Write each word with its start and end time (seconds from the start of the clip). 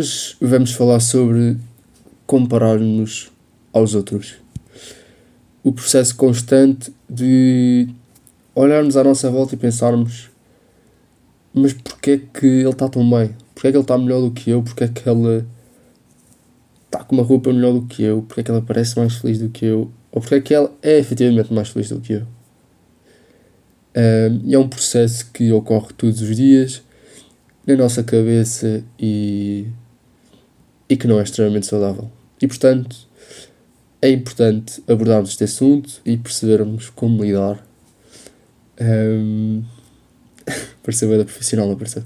Hoje 0.00 0.34
vamos 0.40 0.72
falar 0.72 0.98
sobre 0.98 1.58
comparar-nos 2.26 3.30
aos 3.70 3.94
outros. 3.94 4.36
O 5.62 5.72
processo 5.72 6.16
constante 6.16 6.90
de 7.06 7.86
olharmos 8.54 8.96
à 8.96 9.04
nossa 9.04 9.30
volta 9.30 9.54
e 9.54 9.58
pensarmos 9.58 10.30
mas 11.52 11.74
porquê 11.74 12.12
é 12.12 12.16
que 12.16 12.46
ele 12.46 12.70
está 12.70 12.88
tão 12.88 13.02
bem? 13.10 13.36
Porquê 13.54 13.68
é 13.68 13.70
que 13.72 13.76
ele 13.76 13.84
está 13.84 13.98
melhor 13.98 14.22
do 14.22 14.30
que 14.30 14.48
eu? 14.48 14.62
Porquê 14.62 14.84
é 14.84 14.88
que 14.88 15.06
ela 15.06 15.46
está 16.86 17.04
com 17.04 17.16
uma 17.16 17.22
roupa 17.22 17.52
melhor 17.52 17.74
do 17.74 17.82
que 17.82 18.02
eu? 18.02 18.22
Porquê 18.22 18.40
é 18.40 18.44
que 18.44 18.50
ela 18.50 18.62
parece 18.62 18.98
mais 18.98 19.16
feliz 19.16 19.38
do 19.38 19.50
que 19.50 19.66
eu? 19.66 19.92
Ou 20.10 20.22
porquê 20.22 20.36
é 20.36 20.40
que 20.40 20.54
ela 20.54 20.72
é 20.82 20.98
efetivamente 20.98 21.52
mais 21.52 21.68
feliz 21.68 21.90
do 21.90 22.00
que 22.00 22.14
eu? 22.14 22.22
Um, 23.94 24.48
e 24.48 24.54
é 24.54 24.58
um 24.58 24.66
processo 24.66 25.30
que 25.30 25.52
ocorre 25.52 25.92
todos 25.94 26.22
os 26.22 26.34
dias 26.34 26.82
na 27.66 27.76
nossa 27.76 28.02
cabeça 28.02 28.82
e, 28.98 29.66
e 30.90 30.96
que 30.96 31.06
não 31.06 31.20
é 31.20 31.22
extremamente 31.22 31.66
saudável. 31.66 32.10
E 32.42 32.48
portanto, 32.48 32.96
é 34.02 34.10
importante 34.10 34.82
abordarmos 34.88 35.30
este 35.30 35.44
assunto 35.44 36.00
e 36.04 36.16
percebermos 36.16 36.90
como 36.90 37.22
lidar. 37.22 37.64
Um, 38.80 39.62
pareceu 40.82 41.16
da 41.16 41.24
profissional, 41.24 41.68
não 41.68 41.76
pareceu? 41.76 42.02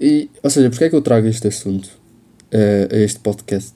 E, 0.00 0.30
ou 0.42 0.48
seja, 0.48 0.70
porque 0.70 0.84
é 0.84 0.90
que 0.90 0.94
eu 0.94 1.02
trago 1.02 1.26
este 1.26 1.48
assunto 1.48 1.86
uh, 1.86 2.94
a 2.94 2.98
este 2.98 3.18
podcast? 3.18 3.74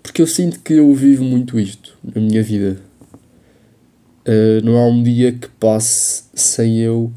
Porque 0.00 0.22
eu 0.22 0.26
sinto 0.26 0.60
que 0.60 0.74
eu 0.74 0.94
vivo 0.94 1.24
muito 1.24 1.58
isto 1.58 1.98
na 2.04 2.20
minha 2.20 2.42
vida. 2.42 2.80
Uh, 4.26 4.62
não 4.62 4.76
há 4.76 4.86
um 4.86 5.02
dia 5.02 5.32
que 5.32 5.48
passe 5.58 6.24
sem 6.34 6.78
eu 6.78 7.10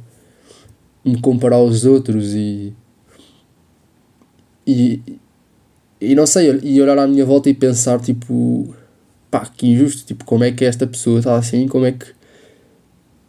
me 1.03 1.19
comparar 1.19 1.57
aos 1.57 1.83
outros 1.83 2.33
e, 2.33 2.73
e, 4.72 5.19
e 6.11 6.16
não 6.16 6.25
sei, 6.25 6.59
e 6.64 6.81
olhar 6.81 6.97
à 6.97 7.08
minha 7.08 7.25
volta 7.25 7.50
e 7.50 7.53
pensar 7.53 8.00
tipo 8.00 8.73
pá, 9.30 9.45
que 9.45 9.67
injusto, 9.67 10.05
tipo, 10.05 10.25
como 10.25 10.44
é 10.44 10.52
que 10.52 10.66
esta 10.66 10.86
pessoa 10.86 11.19
está 11.19 11.36
assim, 11.36 11.67
como 11.67 11.86
é 11.86 11.94
que 11.94 12.05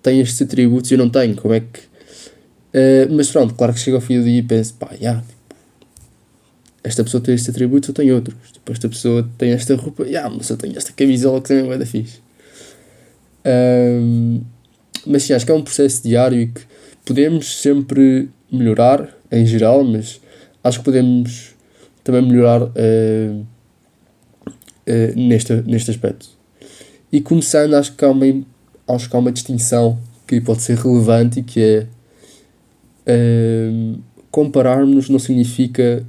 tem 0.03 0.21
estes 0.21 0.43
atributos 0.43 0.91
e 0.91 0.95
eu 0.95 0.99
não 0.99 1.09
tenho, 1.09 1.37
como 1.37 1.55
é 1.55 1.61
que 1.61 1.81
uh, 1.81 3.12
mas 3.12 3.31
pronto, 3.31 3.55
claro 3.55 3.73
que 3.73 3.79
chega 3.79 3.97
ao 3.97 4.01
fim 4.01 4.19
do 4.19 4.25
dia 4.25 4.39
e 4.39 4.43
penso, 4.43 4.75
pá, 4.75 4.91
yeah, 5.01 5.21
tipo, 5.21 5.55
esta 6.83 7.05
pessoa 7.05 7.23
tem 7.23 7.34
estes 7.34 7.51
atributos, 7.51 7.89
eu 7.89 7.95
tenho 7.95 8.17
outros, 8.17 8.37
tipo, 8.53 8.73
esta 8.73 8.89
pessoa 8.89 9.29
tem 9.39 9.53
esta 9.53 9.77
roupa, 9.77 10.05
yeah, 10.05 10.29
mas 10.29 10.51
eu 10.51 10.56
tenho 10.56 10.77
esta 10.77 10.93
camisola 10.93 11.41
que 11.41 11.49
também 11.49 11.71
é 11.71 11.79
da 11.79 11.87
fixe. 11.87 12.21
Mas 15.06 15.25
sim, 15.25 15.33
acho 15.33 15.45
que 15.45 15.53
é 15.53 15.55
um 15.55 15.62
processo 15.62 16.03
diário 16.03 16.41
e 16.41 16.47
que 16.49 16.62
podemos 17.05 17.61
sempre 17.61 18.29
melhorar 18.51 19.09
em 19.31 19.47
geral, 19.47 19.84
mas 19.84 20.21
acho 20.63 20.79
que 20.79 20.85
podemos 20.85 21.55
também 22.05 22.23
melhorar 22.23 22.63
uh, 22.63 22.69
uh, 22.69 23.47
neste, 25.17 25.55
neste 25.63 25.91
aspecto. 25.91 26.29
E 27.11 27.21
começando, 27.21 27.75
acho 27.75 27.95
que, 27.95 28.05
há 28.05 28.11
uma, 28.11 28.27
acho 28.89 29.09
que 29.09 29.17
há 29.17 29.19
uma 29.19 29.33
distinção 29.33 29.99
que 30.27 30.41
pode 30.41 30.63
ser 30.63 30.79
relevante 30.79 31.41
e 31.41 31.43
que 31.43 31.61
é 31.61 31.87
uh, 33.07 33.99
compararmos 34.31 35.09
não 35.09 35.19
significa 35.19 36.05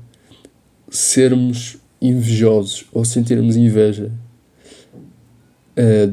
sermos 0.89 1.77
invejosos 2.01 2.85
ou 2.91 3.03
sentirmos 3.03 3.55
inveja 3.55 4.11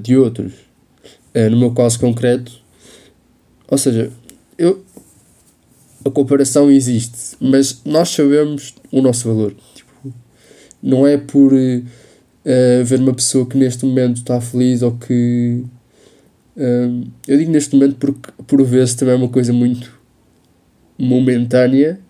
de 0.02 0.16
outros. 0.16 0.54
no 1.50 1.58
meu 1.58 1.72
caso 1.72 2.00
concreto, 2.00 2.50
ou 3.68 3.76
seja, 3.76 4.10
eu, 4.56 4.82
a 6.04 6.10
comparação 6.10 6.70
existe, 6.70 7.36
mas 7.40 7.82
nós 7.84 8.08
sabemos 8.08 8.74
o 8.90 9.02
nosso 9.02 9.28
valor. 9.28 9.54
Tipo, 9.74 10.14
não 10.82 11.06
é 11.06 11.18
por 11.18 11.52
uh, 11.52 12.84
ver 12.84 13.00
uma 13.00 13.14
pessoa 13.14 13.46
que 13.46 13.56
neste 13.56 13.84
momento 13.84 14.18
está 14.18 14.40
feliz 14.40 14.82
ou 14.82 14.92
que. 14.92 15.64
Uh, 16.56 17.06
eu 17.28 17.38
digo 17.38 17.50
neste 17.50 17.74
momento 17.74 17.96
porque 17.96 18.30
por 18.46 18.62
vezes 18.64 18.94
também 18.94 19.14
é 19.14 19.16
uma 19.16 19.28
coisa 19.28 19.52
muito 19.52 19.98
momentânea 20.98 22.00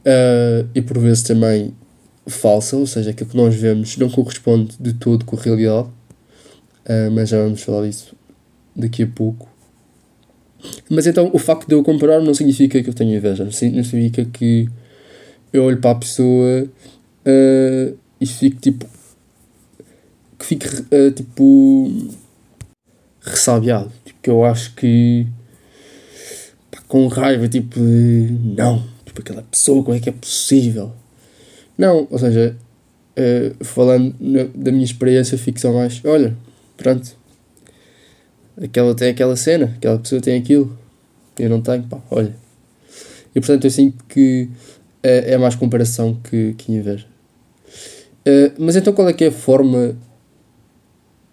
uh, 0.00 0.68
e 0.74 0.80
por 0.80 0.98
vezes 0.98 1.22
também 1.22 1.74
falsa, 2.26 2.76
ou 2.76 2.86
seja, 2.86 3.10
aquilo 3.10 3.30
que 3.30 3.36
nós 3.36 3.54
vemos 3.54 3.96
não 3.96 4.08
corresponde 4.08 4.76
de 4.78 4.94
todo 4.94 5.24
com 5.24 5.36
a 5.36 5.40
realidade, 5.40 5.88
mas 7.12 7.28
já 7.28 7.42
vamos 7.42 7.62
falar 7.62 7.86
disso 7.86 8.14
daqui 8.74 9.02
a 9.02 9.06
pouco. 9.06 9.49
Mas 10.88 11.06
então 11.06 11.30
o 11.32 11.38
facto 11.38 11.66
de 11.66 11.74
eu 11.74 11.82
comparar 11.82 12.20
não 12.20 12.34
significa 12.34 12.82
que 12.82 12.88
eu 12.88 12.94
tenho 12.94 13.16
inveja, 13.16 13.44
não 13.44 13.52
significa 13.52 14.24
que 14.24 14.68
eu 15.52 15.64
olho 15.64 15.78
para 15.78 15.92
a 15.92 15.94
pessoa 15.96 16.64
uh, 16.64 17.98
e 18.20 18.26
fico 18.26 18.60
tipo. 18.60 18.86
que 20.38 20.44
fico 20.44 20.66
uh, 20.66 21.10
tipo. 21.10 21.92
ressabiado. 23.20 23.90
Tipo, 24.04 24.20
que 24.22 24.30
eu 24.30 24.44
acho 24.44 24.74
que. 24.74 25.26
Pá, 26.70 26.80
com 26.86 27.06
raiva, 27.08 27.48
tipo. 27.48 27.80
não, 27.80 28.84
tipo 29.04 29.20
aquela 29.20 29.42
pessoa, 29.42 29.82
como 29.82 29.96
é 29.96 30.00
que 30.00 30.08
é 30.08 30.12
possível? 30.12 30.92
Não, 31.76 32.06
ou 32.10 32.18
seja, 32.18 32.56
uh, 33.16 33.64
falando 33.64 34.14
na, 34.20 34.44
da 34.54 34.70
minha 34.70 34.84
experiência, 34.84 35.38
fico 35.38 35.58
só 35.58 35.72
mais. 35.72 36.00
olha, 36.04 36.36
pronto, 36.76 37.16
aquela 38.62 38.94
tem 38.94 39.10
aquela 39.10 39.36
cena, 39.36 39.72
aquela 39.76 39.98
pessoa 39.98 40.20
tem 40.20 40.38
aquilo, 40.38 40.76
eu 41.38 41.48
não 41.48 41.60
tenho, 41.60 41.82
pá, 41.84 41.98
olha. 42.10 42.34
E 43.34 43.40
portanto 43.40 43.64
eu 43.64 43.70
sinto 43.70 44.04
que 44.04 44.48
é, 45.02 45.32
é 45.32 45.38
mais 45.38 45.54
comparação 45.54 46.14
que, 46.14 46.54
que 46.54 46.72
inveja. 46.72 47.06
Uh, 48.26 48.52
mas 48.58 48.76
então 48.76 48.92
qual 48.92 49.08
é 49.08 49.12
que 49.12 49.24
é 49.24 49.28
a 49.28 49.32
forma 49.32 49.96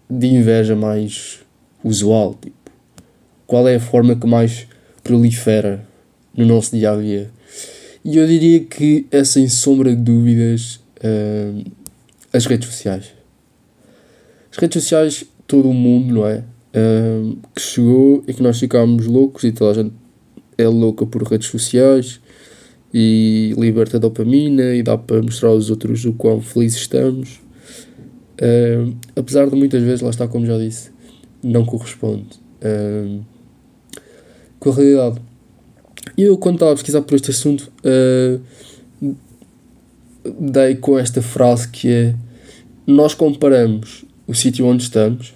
de 0.09 0.27
inveja 0.27 0.75
mais 0.75 1.39
usual? 1.83 2.35
Tipo, 2.35 2.55
qual 3.45 3.67
é 3.67 3.75
a 3.75 3.79
forma 3.79 4.15
que 4.15 4.27
mais 4.27 4.67
prolifera 5.03 5.85
no 6.35 6.45
nosso 6.45 6.75
dia 6.75 6.91
a 6.91 6.95
dia? 6.95 7.29
E 8.05 8.17
eu 8.17 8.25
diria 8.25 8.61
que 8.61 9.05
é 9.11 9.23
sem 9.23 9.49
sombra 9.49 9.93
de 9.93 10.01
dúvidas 10.01 10.79
uh, 11.03 11.71
as 12.31 12.45
redes 12.45 12.69
sociais. 12.69 13.11
As 14.51 14.57
redes 14.57 14.81
sociais, 14.81 15.25
todo 15.45 15.69
o 15.69 15.73
mundo, 15.73 16.13
não 16.13 16.27
é? 16.27 16.43
Que 17.55 17.61
chegou 17.61 18.23
e 18.27 18.33
que 18.33 18.43
nós 18.43 18.59
ficámos 18.59 19.05
loucos 19.05 19.43
e 19.43 19.51
toda 19.51 19.71
a 19.71 19.83
gente 19.83 19.93
é 20.57 20.67
louca 20.67 21.05
por 21.05 21.23
redes 21.23 21.47
sociais 21.47 22.19
e 22.93 23.53
liberta 23.57 23.99
dopamina 23.99 24.73
e 24.73 24.81
dá 24.81 24.97
para 24.97 25.21
mostrar 25.21 25.49
aos 25.49 25.69
outros 25.69 26.05
o 26.05 26.13
quão 26.13 26.41
felizes 26.41 26.79
estamos. 26.79 27.39
Uh, 28.39 28.95
apesar 29.15 29.49
de 29.49 29.55
muitas 29.55 29.81
vezes, 29.81 30.01
lá 30.01 30.09
está 30.09 30.27
como 30.27 30.45
já 30.45 30.57
disse, 30.57 30.91
não 31.43 31.65
corresponde 31.65 32.39
uh, 32.61 33.23
com 34.59 34.69
a 34.69 34.73
realidade. 34.73 35.21
Eu, 36.17 36.37
quando 36.37 36.55
estava 36.55 36.71
a 36.71 36.75
pesquisar 36.75 37.01
por 37.01 37.15
este 37.15 37.31
assunto, 37.31 37.71
uh, 37.83 39.15
dei 40.39 40.75
com 40.75 40.97
esta 40.97 41.21
frase 41.21 41.67
que 41.67 41.91
é: 41.91 42.15
Nós 42.85 43.13
comparamos 43.13 44.05
o 44.27 44.33
sítio 44.33 44.65
onde 44.65 44.83
estamos 44.83 45.33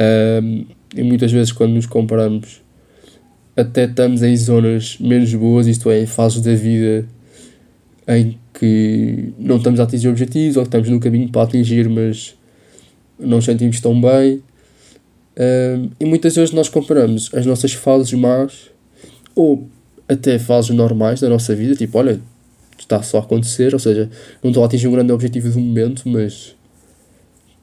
um, 0.00 0.64
e 0.94 1.02
muitas 1.02 1.30
vezes, 1.30 1.52
quando 1.52 1.72
nos 1.74 1.86
comparamos, 1.86 2.62
até 3.56 3.84
estamos 3.84 4.22
em 4.22 4.36
zonas 4.36 4.96
menos 4.98 5.32
boas, 5.34 5.66
isto 5.66 5.90
é, 5.90 6.02
em 6.02 6.06
fases 6.06 6.40
da 6.40 6.54
vida 6.54 7.06
em 8.08 8.38
que 8.54 9.32
não 9.38 9.56
estamos 9.56 9.78
a 9.78 9.84
atingir 9.84 10.08
objetivos 10.08 10.56
ou 10.56 10.62
que 10.62 10.68
estamos 10.68 10.88
no 10.88 10.98
caminho 10.98 11.28
para 11.28 11.42
atingir, 11.42 11.88
mas 11.88 12.34
não 13.18 13.36
nos 13.36 13.44
sentimos 13.44 13.80
tão 13.80 14.00
bem. 14.00 14.42
Um, 15.38 15.90
e 16.00 16.04
muitas 16.04 16.34
vezes 16.34 16.52
nós 16.52 16.68
comparamos 16.68 17.32
as 17.32 17.46
nossas 17.46 17.72
fases 17.72 18.12
más 18.12 18.70
ou 19.34 19.68
até 20.08 20.38
fases 20.38 20.70
normais 20.70 21.20
da 21.20 21.28
nossa 21.28 21.54
vida, 21.54 21.76
tipo, 21.76 21.96
olha, 21.98 22.20
está 22.78 23.00
só 23.02 23.18
a 23.18 23.20
acontecer, 23.20 23.72
ou 23.72 23.78
seja, 23.78 24.10
não 24.42 24.50
estou 24.50 24.64
a 24.64 24.66
atingir 24.66 24.88
um 24.88 24.92
grande 24.92 25.12
objetivo 25.12 25.48
do 25.48 25.60
momento, 25.60 26.08
mas 26.08 26.56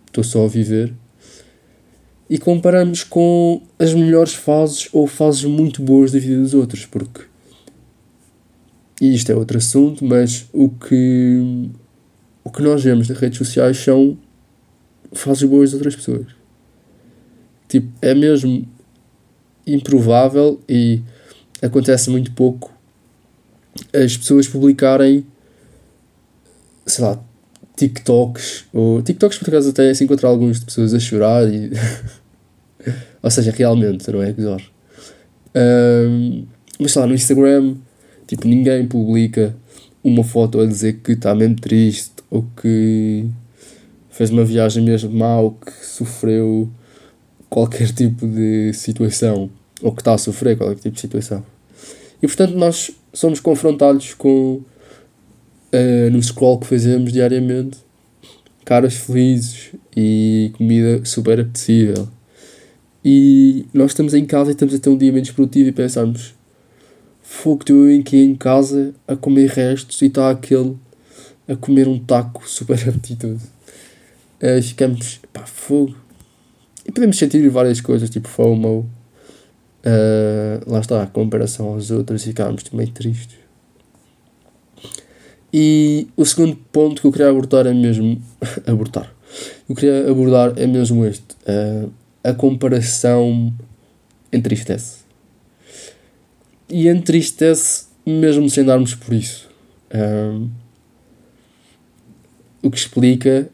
estou 0.07 0.23
só 0.23 0.45
a 0.45 0.47
viver 0.47 0.93
e 2.29 2.37
comparamos 2.37 3.03
com 3.03 3.61
as 3.79 3.93
melhores 3.93 4.33
fases 4.33 4.89
ou 4.91 5.07
fases 5.07 5.43
muito 5.45 5.81
boas 5.81 6.11
da 6.11 6.19
vida 6.19 6.41
dos 6.41 6.53
outros, 6.53 6.85
porque 6.85 7.25
e 8.99 9.13
isto 9.13 9.31
é 9.31 9.35
outro 9.35 9.57
assunto, 9.57 10.03
mas 10.03 10.47
o 10.51 10.69
que 10.69 11.69
o 12.43 12.49
que 12.49 12.61
nós 12.61 12.83
vemos 12.83 13.07
nas 13.07 13.17
redes 13.17 13.37
sociais 13.37 13.77
são 13.77 14.17
fases 15.11 15.43
boas 15.43 15.69
de 15.69 15.75
outras 15.75 15.95
pessoas. 15.95 16.27
Tipo, 17.67 17.91
é 18.01 18.15
mesmo 18.15 18.67
improvável 19.65 20.59
e 20.67 21.01
acontece 21.61 22.09
muito 22.09 22.31
pouco 22.31 22.73
as 23.93 24.17
pessoas 24.17 24.47
publicarem 24.47 25.25
sei 26.87 27.03
lá, 27.03 27.19
TikToks, 27.77 28.65
ou 28.73 29.01
TikToks 29.01 29.37
por 29.37 29.47
acaso 29.47 29.69
até 29.69 29.93
se 29.93 30.03
encontrar 30.03 30.29
algumas 30.29 30.59
pessoas 30.59 30.93
a 30.93 30.99
chorar 30.99 31.47
e 31.47 31.71
ou 33.23 33.31
seja, 33.31 33.51
realmente, 33.51 34.11
não 34.11 34.21
é. 34.21 34.35
Um, 35.55 36.45
mas 36.79 36.93
lá 36.93 37.07
no 37.07 37.13
Instagram 37.13 37.75
Tipo, 38.27 38.45
ninguém 38.45 38.85
publica 38.85 39.55
uma 40.03 40.23
foto 40.23 40.59
a 40.59 40.65
dizer 40.65 40.99
que 41.01 41.13
está 41.13 41.33
mesmo 41.33 41.55
triste 41.55 42.15
ou 42.29 42.45
que 42.61 43.25
fez 44.09 44.29
uma 44.29 44.43
viagem 44.43 44.83
mesmo 44.83 45.09
mal, 45.11 45.51
que 45.51 45.71
sofreu 45.85 46.69
qualquer 47.49 47.93
tipo 47.93 48.27
de 48.27 48.73
situação 48.73 49.49
ou 49.81 49.93
que 49.93 50.01
está 50.01 50.13
a 50.13 50.17
sofrer 50.17 50.57
qualquer 50.57 50.75
tipo 50.75 50.95
de 50.95 51.01
situação. 51.01 51.43
E 52.21 52.27
portanto, 52.27 52.55
nós 52.55 52.91
somos 53.13 53.39
confrontados 53.39 54.13
com 54.13 54.61
uh, 55.73 56.11
no 56.11 56.21
scroll 56.21 56.59
que 56.59 56.67
fazemos 56.67 57.11
diariamente 57.11 57.77
caras 58.65 58.95
felizes 58.95 59.71
e 59.95 60.51
comida 60.57 61.03
super 61.05 61.39
apetecível. 61.39 62.07
E 63.03 63.65
nós 63.73 63.91
estamos 63.91 64.13
em 64.13 64.25
casa 64.25 64.51
e 64.51 64.53
estamos 64.53 64.75
a 64.75 64.79
ter 64.79 64.89
um 64.89 64.97
dia 64.97 65.11
menos 65.11 65.31
produtivo 65.31 65.69
e 65.69 65.71
pensamos 65.71 66.35
fogo, 67.21 67.61
estou 67.61 67.87
eu 67.87 67.99
aqui 67.99 68.17
em 68.17 68.35
casa 68.35 68.93
a 69.07 69.15
comer 69.15 69.49
restos 69.49 70.01
e 70.01 70.05
está 70.05 70.29
aquele 70.29 70.77
a 71.47 71.55
comer 71.55 71.87
um 71.87 71.99
taco 71.99 72.43
super 72.47 72.77
apetitoso. 72.89 73.47
Uh, 74.41 74.61
ficamos, 74.61 75.19
pá, 75.31 75.45
fogo. 75.45 75.95
E 76.85 76.91
podemos 76.91 77.17
sentir 77.17 77.47
várias 77.49 77.81
coisas, 77.81 78.09
tipo 78.09 78.27
FOMO. 78.27 78.89
Uh, 79.85 80.69
lá 80.69 80.79
está, 80.79 81.03
a 81.03 81.07
comparação 81.07 81.67
aos 81.67 81.91
outros 81.91 82.23
e 82.23 82.27
ficámos 82.27 82.63
meio 82.71 82.91
tristes. 82.91 83.46
E 85.53 86.07
o 86.15 86.25
segundo 86.25 86.55
ponto 86.71 87.01
que 87.01 87.07
eu 87.07 87.11
queria 87.11 87.29
abordar 87.29 87.65
é 87.65 87.73
mesmo. 87.73 88.21
abordar. 88.67 89.13
Eu 89.67 89.75
queria 89.75 90.09
abordar 90.09 90.53
é 90.57 90.67
mesmo 90.67 91.05
este. 91.05 91.35
Uh, 91.47 91.91
a 92.23 92.33
comparação 92.33 93.53
entristece. 94.31 94.99
E 96.69 96.87
entristece 96.87 97.85
mesmo 98.05 98.49
sem 98.49 98.63
darmos 98.63 98.93
por 98.95 99.13
isso. 99.13 99.49
Um, 99.93 100.49
o 102.61 102.69
que 102.69 102.77
explica 102.77 103.49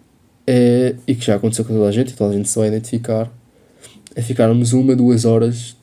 é, 0.47 0.95
e 1.07 1.15
que 1.15 1.25
já 1.25 1.35
aconteceu 1.35 1.65
com 1.65 1.73
toda 1.73 1.87
a 1.87 1.91
gente, 1.91 2.09
e 2.09 2.15
toda 2.15 2.33
a 2.33 2.37
gente 2.37 2.49
se 2.49 2.57
vai 2.57 2.67
identificar, 2.67 3.31
é 4.15 4.21
ficarmos 4.21 4.73
uma, 4.73 4.95
duas 4.95 5.25
horas 5.25 5.75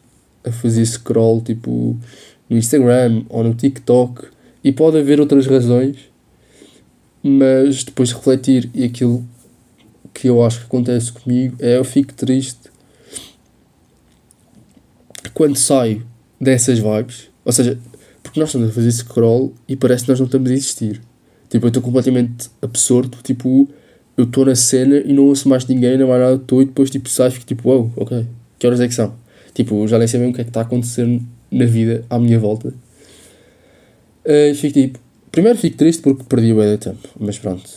a 0.45 0.51
fazer 0.51 0.85
scroll 0.85 1.41
tipo 1.41 1.97
no 2.49 2.57
Instagram 2.57 3.25
ou 3.29 3.45
no 3.45 3.55
TikTok 3.55 4.27
e 4.63 4.73
pode 4.73 4.99
haver 4.99 5.21
outras 5.21 5.47
razões, 5.47 5.97
mas 7.23 7.85
depois 7.85 8.11
de 8.11 8.15
refletir 8.15 8.71
e 8.75 8.85
aquilo 8.85 9.25
que 10.13 10.29
eu 10.29 10.45
acho 10.45 10.61
que 10.61 10.67
acontece 10.67 11.13
comigo 11.13 11.57
é 11.59 11.77
eu 11.77 11.85
fico 11.85 12.13
triste 12.15 12.71
quando 15.33 15.57
saio 15.57 16.07
dessas 16.41 16.79
vibes, 16.79 17.29
ou 17.45 17.53
seja, 17.53 17.79
porque 18.23 18.39
nós 18.39 18.49
estamos 18.51 18.71
a 18.71 18.73
fazer 18.73 18.93
scroll 18.93 19.55
e 19.69 19.77
parece 19.77 20.05
que 20.05 20.11
nós 20.11 20.19
não 20.19 20.27
estamos 20.27 20.51
a 20.51 20.55
existir. 20.55 21.01
Tipo, 21.49 21.67
eu 21.67 21.69
estou 21.69 21.83
completamente 21.83 22.51
absorto, 22.63 23.19
tipo, 23.23 23.69
eu 24.17 24.25
estou 24.25 24.45
na 24.45 24.55
cena 24.55 24.99
e 24.99 25.13
não 25.13 25.25
ouço 25.25 25.49
mais 25.49 25.67
ninguém, 25.67 25.99
não 25.99 26.13
há 26.13 26.19
nada, 26.19 26.35
estou 26.35 26.63
e 26.63 26.67
depois 26.67 26.91
tipo 26.91 27.09
saio 27.09 27.29
e 27.29 27.33
fico 27.33 27.47
tipo, 27.47 27.69
wow, 27.69 27.93
ok, 27.97 28.27
que 28.59 28.67
horas 28.67 28.81
é 28.81 28.89
que 28.89 28.95
são? 28.95 29.15
Tipo, 29.55 29.87
já 29.89 29.99
nem 29.99 30.07
sei 30.07 30.21
bem 30.21 30.31
o 30.31 30.33
que 30.33 30.41
é 30.41 30.45
que 30.45 30.51
está 30.51 30.61
a 30.61 30.63
acontecer 30.63 31.21
na 31.51 31.65
vida 31.65 32.05
à 32.09 32.19
minha 32.19 32.39
volta. 32.39 32.73
Uh, 34.25 34.55
fico 34.55 34.75
tipo, 34.75 34.99
primeiro 35.33 35.59
fico 35.59 35.77
triste 35.77 36.03
porque 36.03 36.25
perdi 36.25 36.53
o 36.53 36.61
de 36.61 36.79
tempo, 36.79 37.09
mas 37.19 37.39
pronto, 37.39 37.69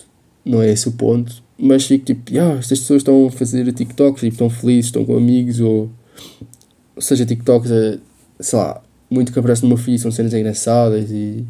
não 0.45 0.61
é 0.61 0.71
esse 0.71 0.87
o 0.87 0.91
ponto. 0.91 1.41
Mas 1.57 1.85
fico 1.85 2.05
tipo, 2.05 2.31
yeah, 2.31 2.59
estas 2.59 2.79
pessoas 2.79 3.01
estão 3.01 3.27
a 3.27 3.31
fazer 3.31 3.71
TikToks, 3.71 4.19
tipo, 4.19 4.33
estão 4.33 4.49
felizes, 4.49 4.85
estão 4.85 5.05
com 5.05 5.15
amigos, 5.15 5.59
ou, 5.59 5.89
ou 6.95 7.01
seja, 7.01 7.25
TikToks 7.25 7.71
é, 7.71 7.99
sei 8.39 8.59
lá, 8.59 8.81
muito 9.09 9.31
que 9.31 9.39
aparece 9.39 9.61
no 9.61 9.69
meu 9.69 9.77
feed, 9.77 9.99
são 9.99 10.11
cenas 10.11 10.33
engraçadas 10.33 11.11
e 11.11 11.45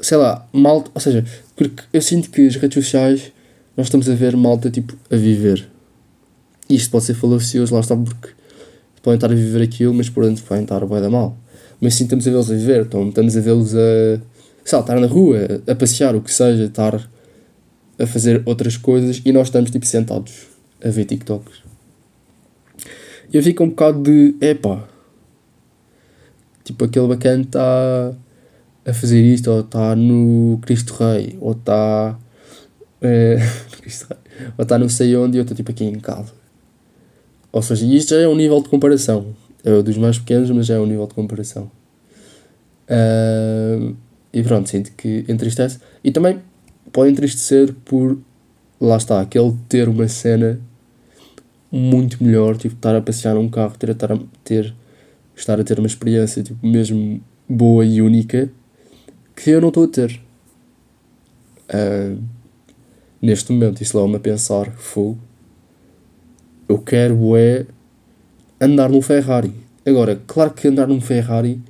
sei 0.00 0.18
lá, 0.18 0.46
malta, 0.52 0.90
ou 0.94 1.00
seja, 1.00 1.24
porque 1.54 1.82
eu 1.92 2.02
sinto 2.02 2.30
que 2.30 2.46
as 2.46 2.56
redes 2.56 2.84
sociais 2.84 3.32
nós 3.76 3.86
estamos 3.86 4.08
a 4.08 4.14
ver 4.14 4.36
malta 4.36 4.70
tipo 4.70 4.96
a 5.10 5.16
viver. 5.16 5.68
Isto 6.68 6.90
pode 6.90 7.04
ser 7.04 7.14
falacioso, 7.14 7.74
lá 7.74 7.80
está 7.80 7.96
porque 7.96 8.30
podem 9.02 9.16
estar 9.16 9.30
a 9.30 9.34
viver 9.34 9.62
aquilo, 9.62 9.94
mas 9.94 10.08
por 10.10 10.24
dentro 10.24 10.44
podem 10.44 10.64
estar 10.64 10.82
a 10.82 11.00
da 11.00 11.10
mal. 11.10 11.36
Mas 11.80 11.94
sim 11.94 12.04
estamos 12.04 12.26
a 12.26 12.30
vê-los 12.30 12.50
a 12.50 12.54
viver, 12.54 12.82
então, 12.82 13.08
estamos 13.08 13.36
a 13.36 13.40
vê-los 13.40 13.74
a 13.74 14.20
estar 14.64 14.98
na 14.98 15.06
rua, 15.06 15.38
a 15.66 15.74
passear, 15.74 16.16
o 16.16 16.20
que 16.20 16.32
seja, 16.32 16.64
estar 16.64 17.08
a 17.98 18.06
fazer 18.06 18.42
outras 18.44 18.76
coisas 18.76 19.22
e 19.24 19.32
nós 19.32 19.48
estamos 19.48 19.70
tipo 19.70 19.86
sentados 19.86 20.46
a 20.84 20.90
ver 20.90 21.04
TikToks. 21.04 21.62
Eu 23.32 23.42
fico 23.42 23.64
um 23.64 23.70
bocado 23.70 24.02
de 24.02 24.34
epá. 24.40 24.88
Tipo, 26.64 26.84
aquele 26.84 27.08
bacana 27.08 27.42
está 27.42 28.12
a 28.84 28.92
fazer 28.92 29.22
isto, 29.22 29.50
ou 29.50 29.60
está 29.60 29.94
no 29.96 30.58
Cristo 30.62 30.94
Rei, 30.94 31.36
ou 31.40 31.52
está. 31.58 32.18
É, 33.00 33.36
ou 34.56 34.62
está 34.62 34.78
não 34.78 34.88
sei 34.88 35.14
onde 35.16 35.36
e 35.36 35.38
eu 35.38 35.42
estou 35.42 35.56
tipo 35.56 35.70
aqui 35.70 35.84
em 35.84 35.98
casa. 35.98 36.32
Ou 37.52 37.62
seja, 37.62 37.86
isto 37.86 38.10
já 38.10 38.20
é 38.20 38.28
um 38.28 38.34
nível 38.34 38.60
de 38.62 38.68
comparação. 38.68 39.34
É 39.66 39.82
dos 39.82 39.98
mais 39.98 40.16
pequenos, 40.16 40.48
mas 40.52 40.66
já 40.66 40.76
é 40.76 40.78
um 40.78 40.86
nível 40.86 41.08
de 41.08 41.14
comparação. 41.14 41.68
Uh, 42.88 43.96
e 44.32 44.40
pronto, 44.44 44.68
sinto 44.68 44.92
que 44.92 45.24
entristece. 45.28 45.80
E 46.04 46.12
também 46.12 46.40
pode 46.92 47.10
entristecer 47.10 47.74
por. 47.84 48.16
Lá 48.80 48.96
está, 48.96 49.20
aquele 49.20 49.56
ter 49.68 49.88
uma 49.88 50.06
cena 50.06 50.60
muito 51.72 52.22
melhor, 52.22 52.56
tipo, 52.56 52.76
estar 52.76 52.94
a 52.94 53.00
passear 53.00 53.34
num 53.34 53.48
carro, 53.48 53.76
ter 53.76 53.90
estar 53.90 54.12
a 54.12 54.18
ter, 54.44 54.72
estar 55.34 55.58
a 55.58 55.64
ter 55.64 55.80
uma 55.80 55.88
experiência 55.88 56.44
tipo, 56.44 56.64
mesmo 56.64 57.20
boa 57.48 57.84
e 57.84 58.00
única 58.00 58.48
que 59.34 59.50
eu 59.50 59.60
não 59.60 59.68
estou 59.68 59.82
a 59.82 59.88
ter. 59.88 60.20
Uh, 61.74 62.22
neste 63.20 63.50
momento, 63.50 63.82
isso 63.82 63.96
leva-me 63.96 64.14
a 64.14 64.20
pensar: 64.20 64.70
fogo. 64.76 65.18
Eu 66.68 66.78
quero 66.78 67.36
é 67.36 67.66
andar 68.60 68.88
num 68.88 69.02
Ferrari. 69.02 69.52
Agora, 69.84 70.20
claro 70.26 70.52
que 70.52 70.68
andar 70.68 70.86
num 70.86 71.00
Ferrari 71.00 71.60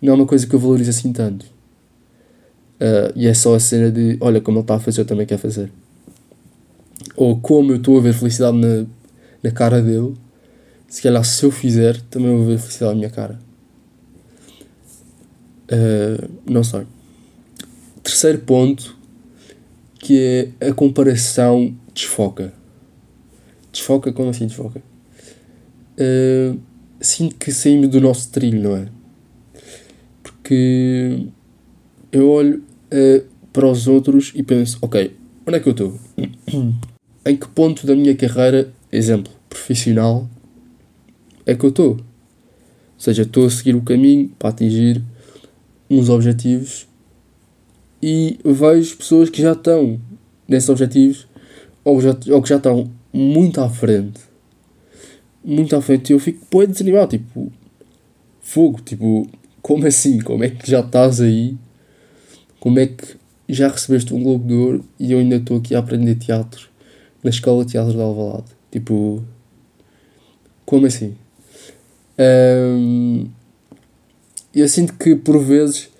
não 0.00 0.12
é 0.12 0.16
uma 0.16 0.26
coisa 0.26 0.46
que 0.46 0.54
eu 0.54 0.58
valorizo 0.58 0.90
assim 0.90 1.12
tanto. 1.12 1.44
Uh, 2.76 3.12
e 3.14 3.26
é 3.26 3.34
só 3.34 3.54
a 3.54 3.60
cena 3.60 3.90
de: 3.90 4.16
olha, 4.20 4.40
como 4.40 4.58
ele 4.58 4.64
está 4.64 4.76
a 4.76 4.80
fazer, 4.80 5.00
eu 5.00 5.04
também 5.06 5.26
quero 5.26 5.40
fazer. 5.40 5.70
Ou 7.16 7.38
como 7.40 7.72
eu 7.72 7.76
estou 7.76 7.98
a 7.98 8.00
ver 8.00 8.12
felicidade 8.12 8.56
na, 8.58 8.84
na 9.42 9.50
cara 9.50 9.80
dele, 9.80 10.14
se 10.88 11.02
calhar 11.02 11.24
se 11.24 11.44
eu 11.44 11.50
fizer, 11.50 12.00
também 12.02 12.36
vou 12.36 12.46
ver 12.46 12.58
felicidade 12.58 12.92
na 12.92 12.98
minha 12.98 13.10
cara. 13.10 13.38
Uh, 15.70 16.30
não 16.48 16.62
sei. 16.62 16.86
Terceiro 18.02 18.38
ponto, 18.40 18.96
que 19.98 20.52
é 20.60 20.68
a 20.68 20.72
comparação 20.72 21.74
desfoca. 21.92 22.52
Desfoca? 23.72 24.12
Como 24.12 24.30
assim 24.30 24.46
desfoca? 24.46 24.82
Uh, 25.98 26.58
sinto 27.00 27.36
que 27.36 27.52
saímos 27.52 27.88
do 27.88 28.00
nosso 28.00 28.30
trilho, 28.30 28.62
não 28.62 28.76
é? 28.76 28.88
Porque 30.22 31.26
eu 32.12 32.28
olho 32.28 32.62
uh, 32.92 33.24
para 33.52 33.66
os 33.66 33.86
outros 33.86 34.32
e 34.34 34.42
penso, 34.42 34.78
ok, 34.82 35.16
onde 35.46 35.56
é 35.56 35.60
que 35.60 35.68
eu 35.68 35.72
estou? 35.72 36.00
em 37.26 37.36
que 37.36 37.48
ponto 37.48 37.86
da 37.86 37.96
minha 37.96 38.14
carreira, 38.14 38.72
exemplo, 38.92 39.32
profissional, 39.48 40.28
é 41.44 41.54
que 41.54 41.64
eu 41.64 41.70
estou? 41.70 41.92
Ou 41.92 42.00
seja, 42.98 43.22
estou 43.22 43.46
a 43.46 43.50
seguir 43.50 43.74
o 43.74 43.82
caminho 43.82 44.30
para 44.38 44.50
atingir 44.50 45.02
uns 45.88 46.08
objetivos 46.08 46.86
e 48.02 48.38
vejo 48.44 48.96
pessoas 48.96 49.30
que 49.30 49.40
já 49.40 49.52
estão 49.52 50.00
nesses 50.48 50.68
objetivos 50.68 51.26
ou, 51.84 52.00
já, 52.00 52.16
ou 52.30 52.42
que 52.42 52.48
já 52.48 52.56
estão 52.56 52.90
muito 53.12 53.60
à 53.60 53.68
frente. 53.68 54.20
Muito 55.46 55.76
à 55.76 55.80
frente. 55.80 56.12
Eu 56.12 56.18
fico 56.18 56.44
bem 56.50 56.66
desanimado. 56.66 57.16
Tipo, 57.16 57.52
fogo. 58.40 58.80
Tipo, 58.84 59.30
como 59.62 59.86
assim? 59.88 60.18
Como 60.18 60.42
é 60.42 60.50
que 60.50 60.68
já 60.68 60.80
estás 60.80 61.20
aí? 61.20 61.56
Como 62.58 62.80
é 62.80 62.86
que 62.86 63.16
já 63.48 63.68
recebeste 63.68 64.12
um 64.12 64.20
Globo 64.20 64.48
de 64.48 64.54
Ouro 64.54 64.84
e 64.98 65.12
eu 65.12 65.20
ainda 65.20 65.36
estou 65.36 65.58
aqui 65.58 65.76
a 65.76 65.78
aprender 65.78 66.16
teatro 66.16 66.68
na 67.22 67.30
Escola 67.30 67.64
de 67.64 67.72
Teatro 67.72 67.92
de 67.92 68.00
Alvalade? 68.00 68.46
Tipo, 68.72 69.22
como 70.64 70.84
assim? 70.86 71.14
Um, 72.18 73.28
eu 74.52 74.68
sinto 74.68 74.94
que 74.94 75.14
por 75.14 75.38
vezes 75.38 75.90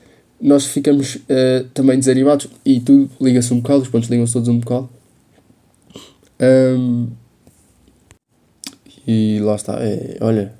nós 0.40 0.66
ficamos 0.66 1.16
uh, 1.16 1.64
também 1.72 1.98
desanimados 1.98 2.48
e 2.64 2.80
tudo 2.80 3.08
liga-se 3.20 3.54
um 3.54 3.60
bocado, 3.60 3.82
os 3.82 3.88
pontos 3.88 4.08
ligam-se 4.08 4.32
todos 4.32 4.48
um 4.48 4.58
bocado. 4.58 4.88
Um, 6.40 7.08
e 9.06 9.38
lá 9.40 9.54
está, 9.54 9.78
é, 9.80 10.16
olha, 10.20 10.52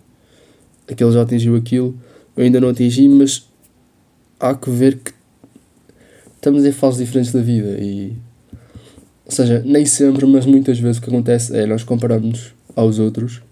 aquele 0.88 1.12
já 1.12 1.22
atingiu 1.22 1.56
aquilo, 1.56 1.98
eu 2.36 2.44
ainda 2.44 2.60
não 2.60 2.68
atingi, 2.68 3.08
mas 3.08 3.48
há 4.38 4.54
que 4.54 4.70
ver 4.70 4.98
que 4.98 5.12
estamos 6.36 6.64
em 6.64 6.72
fases 6.72 7.04
diferentes 7.04 7.32
da 7.32 7.40
vida 7.40 7.78
e 7.80 8.16
ou 9.24 9.32
seja, 9.32 9.60
nem 9.66 9.84
sempre, 9.84 10.24
mas 10.24 10.46
muitas 10.46 10.78
vezes 10.78 10.98
o 10.98 11.02
que 11.02 11.10
acontece 11.10 11.56
é 11.56 11.66
nós 11.66 11.82
comparamos 11.82 12.54
aos 12.76 13.00
outros, 13.00 13.42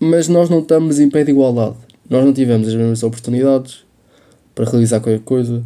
mas 0.00 0.26
nós 0.26 0.50
não 0.50 0.58
estamos 0.58 0.98
em 0.98 1.08
pé 1.08 1.22
de 1.22 1.30
igualdade. 1.30 1.76
Nós 2.10 2.24
não 2.24 2.32
tivemos 2.32 2.66
as 2.66 2.74
mesmas 2.74 3.04
oportunidades, 3.04 3.84
para 4.52 4.68
realizar 4.68 5.00
qualquer 5.00 5.20
coisa, 5.20 5.62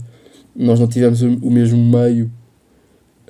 nós 0.54 0.78
não 0.78 0.86
tivemos 0.86 1.22
o 1.22 1.50
mesmo 1.50 1.78
meio, 1.78 2.30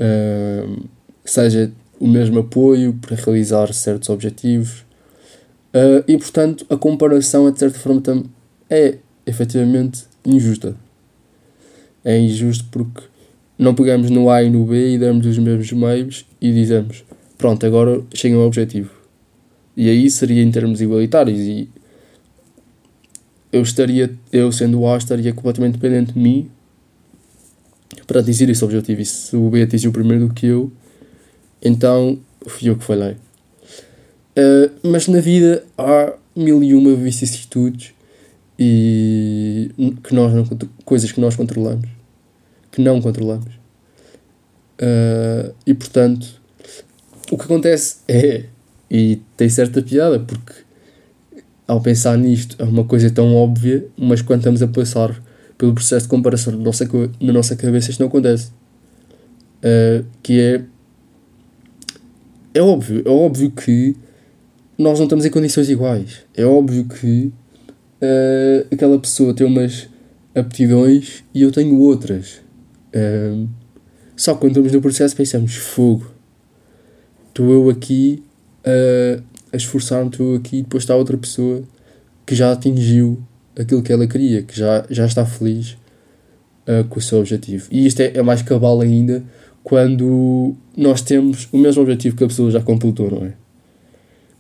uh, 0.01 0.85
seja 1.25 1.71
o 1.99 2.07
mesmo 2.07 2.41
apoio 2.41 2.95
para 2.95 3.17
realizar 3.17 3.73
certos 3.73 4.09
objetivos, 4.09 4.85
uh, 5.77 6.05
e 6.09 6.17
portanto 6.17 6.65
a 6.71 6.77
comparação, 6.77 7.51
de 7.51 7.59
certa 7.59 7.79
forma, 7.79 8.25
é 8.71 8.99
efetivamente 9.27 10.05
injusta. 10.25 10.75
É 12.05 12.19
injusto 12.19 12.65
porque 12.71 13.03
não 13.59 13.75
pegamos 13.75 14.11
no 14.11 14.31
A 14.31 14.43
e 14.43 14.51
no 14.51 14.65
B 14.65 14.95
e 14.95 14.99
damos 14.99 15.27
os 15.27 15.39
mesmos 15.39 15.73
meios 15.73 16.27
e 16.41 16.53
dizemos 16.53 17.05
pronto, 17.37 17.65
agora 17.67 18.03
chega 18.15 18.37
ao 18.37 18.47
objetivo. 18.47 18.91
E 19.77 19.91
aí 19.91 20.11
seria 20.11 20.43
em 20.43 20.51
termos 20.51 20.81
igualitários 20.81 21.39
e 21.39 21.69
eu 23.53 23.63
estaria, 23.63 24.15
eu 24.33 24.51
sendo 24.51 24.81
o 24.81 24.89
A, 24.89 24.97
estaria 24.97 25.33
completamente 25.33 25.75
dependente 25.75 26.13
de 26.13 26.19
mim 26.19 26.51
para 28.07 28.21
atingir 28.21 28.49
esse 28.49 28.65
objetivo. 28.65 29.01
E 29.01 29.05
se 29.05 29.37
o 29.37 29.49
B 29.51 29.63
atingiu 29.63 29.93
primeiro 29.93 30.29
do 30.29 30.35
que 30.35 30.47
eu, 30.47 30.73
então 31.63 32.19
fui 32.47 32.69
eu 32.69 32.77
que 32.77 32.85
falhei. 32.85 33.17
Uh, 34.37 34.71
mas 34.83 35.09
na 35.09 35.21
vida 35.21 35.65
há 35.79 36.13
mil 36.35 36.63
e 36.63 36.75
uma 36.75 36.95
vicissitudes 36.95 37.95
e 38.59 39.71
que 40.03 40.15
nós 40.15 40.33
não, 40.33 40.45
coisas 40.85 41.11
que 41.11 41.21
nós 41.21 41.35
controlamos, 41.35 41.89
que 42.71 42.83
não 42.83 43.01
controlamos. 43.01 43.55
Uh, 44.79 45.55
e 45.67 45.73
portanto, 45.73 46.41
o 47.31 47.39
que 47.39 47.45
acontece 47.45 47.97
é, 48.07 48.45
e 48.91 49.21
tem 49.37 49.49
certa 49.49 49.83
piada, 49.83 50.21
porque 50.21 50.53
ao 51.67 51.81
pensar 51.81 52.17
nisto 52.17 52.57
é 52.59 52.65
uma 52.65 52.85
coisa 52.85 53.11
tão 53.11 53.35
óbvia, 53.35 53.87
mas 53.97 54.23
quando 54.23 54.41
estamos 54.41 54.63
a 54.63 54.69
passar 54.69 55.21
pelo 55.59 55.75
processo 55.75 56.05
de 56.05 56.11
comparação 56.11 56.53
na 56.53 56.63
nossa, 56.63 56.89
na 57.21 57.33
nossa 57.33 57.57
cabeça 57.57 57.91
isto 57.91 58.01
não 58.01 58.09
acontece. 58.09 58.51
Uh, 59.59 60.05
que 60.23 60.41
é. 60.41 60.63
É 62.55 62.63
óbvio, 62.63 63.03
é 63.05 63.11
óbvio 63.11 63.51
que 63.51 63.97
nós 64.79 64.99
não 64.99 65.07
estamos 65.07 65.25
em 65.25 65.31
condições 65.31 65.69
iguais. 65.69 66.23
É 66.35 66.45
óbvio 66.45 66.85
que 66.85 67.33
uh, 68.03 68.67
aquela 68.71 68.99
pessoa 68.99 69.35
tem 69.35 69.47
umas 69.47 69.89
aptidões 70.35 71.25
e 71.35 71.43
eu 71.43 71.51
tenho 71.51 71.79
outras. 71.79 72.41
Uh, 72.95 73.49
só 74.17 74.35
que 74.35 74.41
quando 74.41 74.53
estamos 74.53 74.73
no 74.73 74.81
processo 74.81 75.17
pensamos, 75.17 75.55
fogo, 75.55 76.11
estou 77.29 77.53
eu 77.53 77.71
aqui 77.71 78.23
uh, 78.67 79.23
a 79.53 79.57
esforçar-me, 79.57 80.11
estou 80.11 80.35
aqui, 80.37 80.63
depois 80.63 80.83
está 80.83 80.95
outra 80.95 81.17
pessoa 81.17 81.63
que 82.25 82.35
já 82.35 82.53
atingiu 82.53 83.23
aquilo 83.59 83.83
que 83.83 83.93
ela 83.93 84.07
queria, 84.07 84.43
que 84.43 84.59
já, 84.59 84.85
já 84.91 85.07
está 85.07 85.25
feliz 85.25 85.77
uh, 86.67 86.85
com 86.89 86.99
o 86.99 87.03
seu 87.03 87.19
objetivo. 87.19 87.69
E 87.71 87.87
isto 87.87 88.01
é, 88.01 88.13
é 88.15 88.23
mais 88.23 88.43
cabal 88.43 88.81
ainda 88.81 89.23
quando 89.63 90.55
nós 90.77 91.01
temos 91.01 91.49
o 91.51 91.59
mesmo 91.59 91.83
objetivo 91.83 92.17
que 92.17 92.25
a 92.25 92.29
pessoa 92.29 92.51
já 92.51 92.61
completou, 92.61 93.11
não 93.11 93.25
é? 93.27 93.33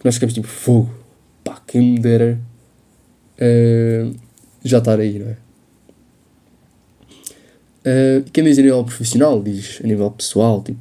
Nós 0.05 0.15
ficamos 0.15 0.35
tipo, 0.35 0.47
fogo, 0.47 0.95
pá, 1.43 1.61
quem 1.67 1.93
me 1.93 1.99
dera 1.99 2.39
uh, 3.39 4.15
já 4.65 4.79
estar 4.79 4.99
aí, 4.99 5.19
não 5.19 5.29
é? 5.29 5.37
Uh, 7.87 8.25
quem 8.33 8.43
diz 8.43 8.59
a 8.59 8.63
nível 8.63 8.83
profissional, 8.85 9.41
diz 9.43 9.81
a 9.83 9.87
nível 9.87 10.11
pessoal, 10.11 10.63
tipo, 10.63 10.81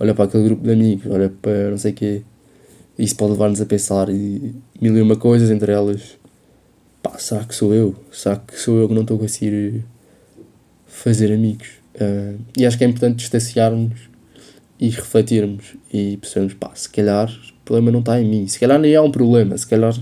olha 0.00 0.14
para 0.14 0.24
aquele 0.24 0.44
grupo 0.44 0.64
de 0.64 0.72
amigos, 0.72 1.06
olha 1.10 1.28
para 1.28 1.70
não 1.70 1.78
sei 1.78 1.92
o 1.92 1.94
quê. 1.94 2.22
Isso 2.98 3.16
pode 3.16 3.32
levar-nos 3.32 3.60
a 3.60 3.66
pensar 3.66 4.08
e 4.08 4.54
mil 4.80 4.96
e 4.96 5.02
uma 5.02 5.16
coisas, 5.16 5.50
entre 5.50 5.72
elas, 5.72 6.18
pá, 7.02 7.18
será 7.18 7.44
que 7.44 7.54
sou 7.54 7.74
eu? 7.74 7.94
Será 8.10 8.36
que 8.36 8.58
sou 8.58 8.78
eu 8.78 8.88
que 8.88 8.94
não 8.94 9.02
estou 9.02 9.16
a 9.18 9.20
conseguir 9.20 9.84
fazer 10.86 11.32
amigos? 11.32 11.68
Uh, 11.94 12.38
e 12.56 12.64
acho 12.64 12.78
que 12.78 12.84
é 12.84 12.86
importante 12.86 13.16
distanciarmos 13.16 14.08
e 14.80 14.88
refletirmos 14.88 15.76
e 15.92 16.16
percebermos, 16.16 16.54
pá, 16.54 16.70
se 16.74 16.88
calhar 16.88 17.30
problema 17.72 17.90
não 17.90 18.00
está 18.00 18.20
em 18.20 18.28
mim, 18.28 18.46
se 18.46 18.60
calhar 18.60 18.78
nem 18.78 18.94
há 18.94 19.00
um 19.00 19.10
problema, 19.10 19.56
se 19.56 19.66
calhar 19.66 19.94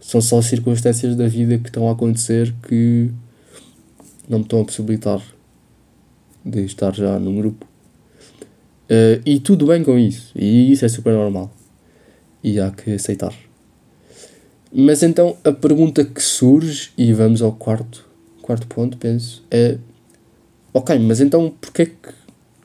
são 0.00 0.20
só 0.20 0.42
circunstâncias 0.42 1.14
da 1.14 1.28
vida 1.28 1.56
que 1.56 1.68
estão 1.68 1.88
a 1.88 1.92
acontecer 1.92 2.52
que 2.66 3.10
não 4.28 4.38
me 4.38 4.44
estão 4.44 4.60
a 4.60 4.64
possibilitar 4.64 5.22
de 6.44 6.64
estar 6.64 6.92
já 6.94 7.16
num 7.18 7.36
grupo. 7.36 7.64
Uh, 8.90 9.22
e 9.24 9.38
tudo 9.38 9.66
bem 9.66 9.84
com 9.84 9.96
isso, 9.96 10.32
e 10.34 10.72
isso 10.72 10.84
é 10.84 10.88
super 10.88 11.12
normal. 11.12 11.52
E 12.42 12.58
há 12.58 12.70
que 12.70 12.92
aceitar. 12.92 13.34
Mas 14.72 15.02
então 15.04 15.36
a 15.44 15.52
pergunta 15.52 16.04
que 16.04 16.20
surge, 16.20 16.90
e 16.98 17.12
vamos 17.12 17.40
ao 17.40 17.52
quarto, 17.52 18.04
quarto 18.42 18.66
ponto, 18.66 18.96
penso, 18.96 19.44
é 19.48 19.78
ok, 20.74 20.98
mas 20.98 21.20
então 21.20 21.54
porquê 21.60 21.82
é 21.82 21.86
que 21.86 22.14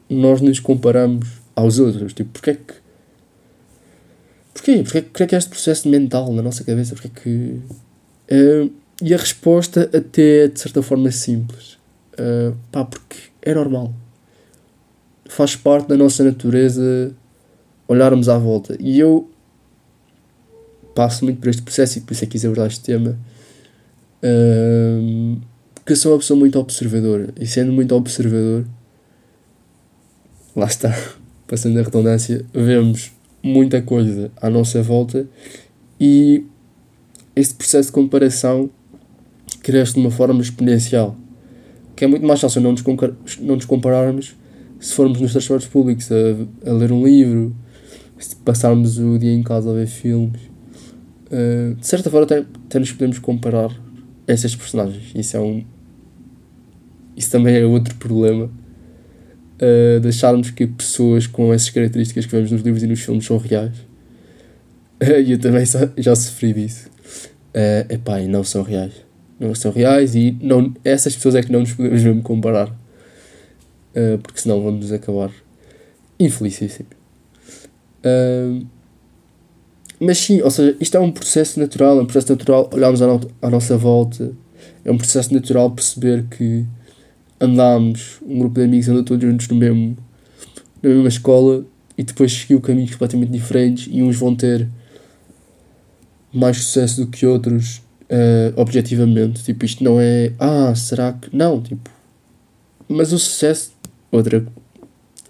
nós 0.09 0.41
nos 0.41 0.59
comparamos 0.59 1.27
aos 1.55 1.77
outros? 1.77 2.13
Tipo, 2.13 2.31
porquê 2.31 2.49
é 2.51 2.55
que 2.55 2.80
Porquê? 4.53 4.83
Porquê, 4.83 5.01
porquê 5.01 5.27
que 5.27 5.35
este 5.35 5.49
processo 5.49 5.87
mental 5.87 6.31
na 6.33 6.41
nossa 6.41 6.63
cabeça? 6.63 6.95
Porquê 6.95 7.09
que. 7.09 7.59
Uh, 8.33 8.71
e 9.01 9.13
a 9.13 9.17
resposta 9.17 9.89
até 9.93 10.45
é 10.45 10.47
de 10.47 10.59
certa 10.59 10.81
forma 10.83 11.09
simples. 11.11 11.77
Uh, 12.13 12.55
pá, 12.71 12.85
porque 12.85 13.17
é 13.41 13.53
normal. 13.53 13.93
Faz 15.27 15.55
parte 15.55 15.87
da 15.87 15.97
nossa 15.97 16.23
natureza 16.23 17.13
olharmos 17.87 18.29
à 18.29 18.37
volta. 18.37 18.77
E 18.79 18.99
eu 18.99 19.29
passo 20.93 21.23
muito 21.25 21.39
por 21.39 21.49
este 21.49 21.61
processo 21.61 21.97
e 21.97 22.01
por 22.01 22.13
isso 22.13 22.23
é 22.23 22.27
que 22.27 22.33
quis 22.33 22.45
abordar 22.45 22.67
este 22.67 22.81
tema. 22.81 23.17
Uh, 24.23 25.39
porque 25.73 25.93
eu 25.93 25.97
sou 25.97 26.11
uma 26.11 26.19
pessoa 26.19 26.39
muito 26.39 26.59
observadora. 26.59 27.33
E 27.39 27.47
sendo 27.47 27.71
muito 27.71 27.95
observador, 27.95 28.65
lá 30.55 30.67
está, 30.67 30.95
passando 31.47 31.79
a 31.79 31.83
redundância, 31.83 32.45
vemos 32.53 33.11
muita 33.43 33.81
coisa 33.81 34.31
à 34.41 34.49
nossa 34.49 34.81
volta 34.81 35.27
e 35.99 36.43
este 37.35 37.53
processo 37.55 37.87
de 37.87 37.93
comparação 37.93 38.69
cresce 39.61 39.93
de 39.93 39.99
uma 39.99 40.11
forma 40.11 40.41
exponencial. 40.41 41.15
Que 41.95 42.05
é 42.05 42.07
muito 42.07 42.25
mais 42.25 42.39
fácil 42.39 42.61
não 42.61 42.71
nos, 42.71 42.83
não 43.39 43.55
nos 43.55 43.65
compararmos 43.65 44.35
se 44.79 44.93
formos 44.93 45.21
nos 45.21 45.31
transportes 45.31 45.67
públicos 45.67 46.09
a, 46.11 46.69
a 46.69 46.73
ler 46.73 46.91
um 46.91 47.05
livro, 47.05 47.55
se 48.17 48.35
passarmos 48.37 48.97
o 48.97 49.17
dia 49.17 49.31
em 49.31 49.43
casa 49.43 49.69
a 49.69 49.73
ver 49.73 49.87
filmes. 49.87 50.41
Uh, 51.27 51.75
de 51.75 51.85
certa 51.87 52.09
forma, 52.09 52.25
até, 52.25 52.39
até 52.39 52.79
nos 52.79 52.91
podemos 52.91 53.19
comparar 53.19 53.71
a 53.71 54.31
essas 54.31 54.55
personagens. 54.55 55.11
Isso 55.15 55.37
é 55.37 55.39
um. 55.39 55.63
Isso 57.15 57.29
também 57.31 57.55
é 57.55 57.65
outro 57.65 57.95
problema 57.95 58.49
uh, 59.61 59.99
de 59.99 60.07
acharmos 60.07 60.49
que 60.49 60.65
pessoas 60.65 61.27
com 61.27 61.53
essas 61.53 61.69
características 61.69 62.25
que 62.25 62.31
vemos 62.31 62.51
nos 62.51 62.61
livros 62.61 62.83
e 62.83 62.87
nos 62.87 63.01
filmes 63.01 63.25
são 63.25 63.37
reais. 63.37 63.73
E 65.25 65.31
eu 65.31 65.39
também 65.39 65.63
já 65.97 66.15
sofri 66.15 66.53
disso. 66.53 66.87
Uh, 67.55 67.91
epá, 67.91 68.21
e 68.21 68.27
não 68.27 68.43
são 68.43 68.61
reais. 68.61 68.93
Não 69.39 69.55
são 69.55 69.71
reais 69.71 70.13
e 70.13 70.37
não, 70.39 70.71
essas 70.83 71.15
pessoas 71.15 71.33
é 71.33 71.41
que 71.41 71.51
não 71.51 71.61
nos 71.61 71.73
podemos 71.73 72.03
mesmo 72.03 72.21
comparar. 72.21 72.69
Uh, 72.69 74.19
porque 74.21 74.39
senão 74.39 74.61
vamos 74.61 74.91
acabar 74.91 75.31
infelicíssimos. 76.19 76.91
Uh, 78.05 78.65
mas 79.99 80.17
sim, 80.17 80.41
ou 80.41 80.49
seja, 80.49 80.75
isto 80.79 80.97
é 80.97 80.99
um 80.99 81.11
processo 81.11 81.59
natural, 81.59 81.99
é 81.99 82.01
um 82.01 82.05
processo 82.05 82.31
natural 82.31 82.69
olharmos 82.73 83.01
à, 83.01 83.07
no 83.07 83.21
à 83.41 83.49
nossa 83.49 83.77
volta, 83.77 84.31
é 84.83 84.91
um 84.91 84.97
processo 84.97 85.33
natural 85.33 85.69
perceber 85.71 86.25
que 86.25 86.65
andámos, 87.41 88.19
um 88.25 88.37
grupo 88.37 88.55
de 88.55 88.65
amigos 88.65 88.87
andou 88.87 89.03
todos 89.03 89.27
juntos 89.27 89.47
no 89.47 89.55
mesmo, 89.55 89.97
na 90.81 90.89
mesma 90.89 91.07
escola 91.07 91.65
e 91.97 92.03
depois 92.03 92.31
seguiu 92.31 92.61
caminhos 92.61 92.91
completamente 92.91 93.31
diferentes 93.31 93.89
e 93.91 94.03
uns 94.03 94.15
vão 94.15 94.35
ter 94.35 94.69
mais 96.31 96.57
sucesso 96.57 97.03
do 97.03 97.11
que 97.11 97.25
outros 97.25 97.77
uh, 98.09 98.53
objetivamente. 98.55 99.43
Tipo, 99.43 99.65
isto 99.65 99.83
não 99.83 99.99
é 99.99 100.31
ah, 100.39 100.73
será 100.75 101.13
que. 101.13 101.35
Não, 101.35 101.61
tipo. 101.61 101.89
Mas 102.87 103.11
o 103.11 103.19
sucesso, 103.19 103.71
outra, 104.11 104.45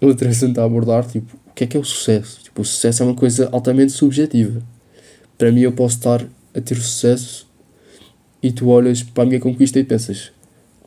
outra 0.00 0.28
assunto 0.28 0.60
a 0.60 0.64
abordar, 0.64 1.06
tipo, 1.06 1.36
o 1.46 1.54
que 1.54 1.64
é 1.64 1.66
que 1.66 1.76
é 1.76 1.80
o 1.80 1.84
sucesso? 1.84 2.40
Tipo, 2.42 2.62
o 2.62 2.64
sucesso 2.64 3.02
é 3.02 3.06
uma 3.06 3.14
coisa 3.14 3.48
altamente 3.52 3.92
subjetiva. 3.92 4.62
Para 5.38 5.50
mim, 5.50 5.60
eu 5.60 5.72
posso 5.72 5.96
estar 5.96 6.24
a 6.54 6.60
ter 6.60 6.76
sucesso 6.76 7.48
e 8.42 8.50
tu 8.50 8.68
olhas 8.68 9.02
para 9.02 9.22
a 9.22 9.26
minha 9.26 9.40
conquista 9.40 9.78
e 9.78 9.84
pensas 9.84 10.32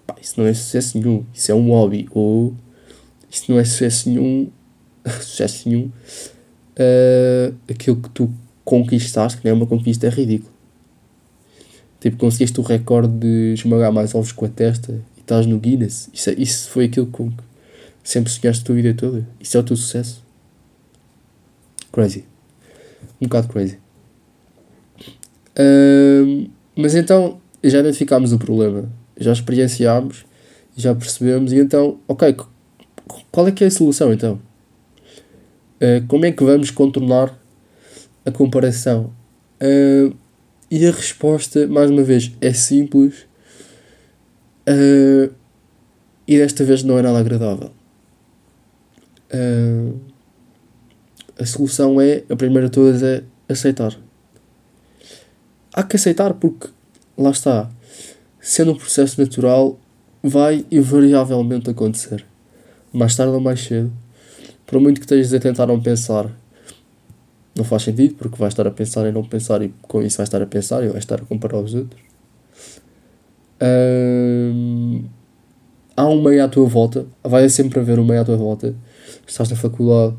pá, 0.05 0.15
isso 0.21 0.39
não 0.39 0.47
é 0.47 0.53
sucesso 0.53 0.97
nenhum, 0.97 1.25
isso 1.33 1.51
é 1.51 1.55
um 1.55 1.69
hobby, 1.69 2.07
ou 2.11 2.53
isso 3.29 3.51
não 3.51 3.59
é 3.59 3.63
sucesso 3.63 4.09
nenhum, 4.09 4.49
sucesso 5.21 5.67
nenhum, 5.67 5.91
uh, 6.77 7.55
aquilo 7.69 7.97
que 7.97 8.09
tu 8.09 8.31
conquistaste, 8.63 9.39
que 9.39 9.45
não 9.45 9.51
é 9.51 9.53
uma 9.53 9.67
conquista, 9.67 10.07
é 10.07 10.09
ridículo. 10.09 10.53
Tipo, 11.99 12.17
conseguiste 12.17 12.59
o 12.59 12.63
recorde 12.63 13.13
de 13.17 13.53
esmagar 13.53 13.91
mais 13.91 14.13
ovos 14.13 14.31
com 14.31 14.45
a 14.45 14.49
testa 14.49 15.01
e 15.17 15.21
estás 15.21 15.45
no 15.45 15.57
Guinness. 15.59 16.09
Isso, 16.13 16.29
é, 16.29 16.33
isso 16.33 16.69
foi 16.69 16.85
aquilo 16.85 17.07
que 17.07 17.31
sempre 18.03 18.31
sonhaste 18.31 18.61
a 18.61 18.65
tua 18.65 18.75
vida 18.75 18.93
toda. 18.93 19.27
Isso 19.39 19.57
é 19.57 19.59
o 19.59 19.63
teu 19.63 19.75
sucesso. 19.75 20.23
Crazy. 21.91 22.25
Um 23.19 23.27
bocado 23.27 23.47
crazy. 23.47 23.79
Uh, 25.57 26.49
mas 26.75 26.93
então, 26.93 27.39
já 27.63 27.79
identificámos 27.79 28.33
o 28.33 28.37
problema 28.37 28.89
já 29.17 29.31
experienciámos, 29.31 30.25
já 30.75 30.93
percebemos, 30.93 31.53
e 31.53 31.59
então, 31.59 31.99
ok, 32.07 32.35
qual 33.31 33.47
é 33.47 33.51
que 33.51 33.63
é 33.63 33.67
a 33.67 33.71
solução 33.71 34.11
então? 34.11 34.39
Uh, 35.75 36.05
como 36.07 36.25
é 36.25 36.31
que 36.31 36.43
vamos 36.43 36.71
contornar 36.71 37.37
a 38.25 38.31
comparação? 38.31 39.13
Uh, 39.61 40.15
e 40.69 40.85
a 40.85 40.91
resposta, 40.91 41.67
mais 41.67 41.91
uma 41.91 42.03
vez, 42.03 42.31
é 42.41 42.51
simples 42.53 43.27
uh, 44.67 45.33
e 46.27 46.37
desta 46.37 46.63
vez 46.63 46.83
não 46.83 46.97
é 46.97 47.01
nada 47.01 47.19
agradável. 47.19 47.71
a 51.37 51.45
solução 51.45 52.01
é, 52.01 52.23
a 52.29 52.35
primeira 52.35 52.67
de 52.67 52.71
todas, 52.71 53.03
é 53.03 53.23
aceitar. 53.47 53.95
Há 55.73 55.83
que 55.83 55.97
aceitar 55.97 56.33
porque, 56.33 56.69
lá 57.17 57.29
está, 57.31 57.69
sendo 58.45 58.73
um 58.73 58.75
processo 58.75 59.19
natural, 59.19 59.79
vai 60.21 60.67
invariavelmente 60.71 61.67
acontecer. 61.67 62.23
Mais 62.93 63.15
tarde 63.15 63.33
ou 63.33 63.39
mais 63.39 63.59
cedo. 63.59 63.91
Por 64.67 64.79
muito 64.79 64.99
que 64.99 65.05
estejas 65.05 65.33
a 65.33 65.39
tentar 65.39 65.65
não 65.65 65.81
pensar, 65.81 66.29
não 67.55 67.63
faz 67.63 67.81
sentido, 67.81 68.13
porque 68.13 68.37
vais 68.37 68.53
estar 68.53 68.67
a 68.67 68.71
pensar 68.71 69.07
em 69.07 69.11
não 69.11 69.23
pensar 69.23 69.63
e 69.63 69.73
com 69.81 69.99
isso 70.03 70.17
vais 70.17 70.29
estar 70.29 70.43
a 70.43 70.45
pensar 70.45 70.83
e 70.83 70.89
vais 70.89 70.99
estar 71.03 71.15
a 71.15 71.25
comparar 71.25 71.57
os 71.57 71.73
outros. 71.73 71.99
há 75.97 76.07
um 76.07 76.21
meio 76.21 76.45
à 76.45 76.47
tua 76.47 76.67
volta, 76.67 77.07
vai 77.23 77.49
sempre 77.49 77.79
haver 77.79 77.97
um 77.97 78.05
meio 78.05 78.21
à 78.21 78.25
tua 78.25 78.37
volta. 78.37 78.75
Estás 79.25 79.49
na 79.49 79.55
faculdade, 79.55 80.15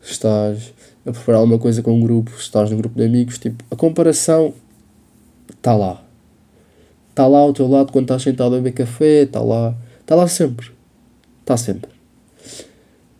estás 0.00 0.72
a 1.04 1.10
preparar 1.10 1.40
alguma 1.40 1.58
coisa 1.58 1.82
com 1.82 1.92
um 1.92 2.00
grupo, 2.00 2.30
estás 2.38 2.70
num 2.70 2.76
grupo 2.76 2.96
de 2.96 3.04
amigos, 3.04 3.36
tipo, 3.36 3.64
a 3.68 3.74
comparação 3.74 4.54
está 5.50 5.74
lá. 5.74 6.03
Está 7.14 7.28
lá 7.28 7.38
ao 7.38 7.52
teu 7.52 7.68
lado 7.68 7.92
quando 7.92 8.06
estás 8.06 8.22
sentado 8.22 8.56
a 8.56 8.58
beber 8.58 8.72
café, 8.72 9.22
está 9.22 9.40
lá. 9.40 9.72
Está 10.00 10.16
lá 10.16 10.26
sempre. 10.26 10.66
Está 11.42 11.56
sempre. 11.56 11.88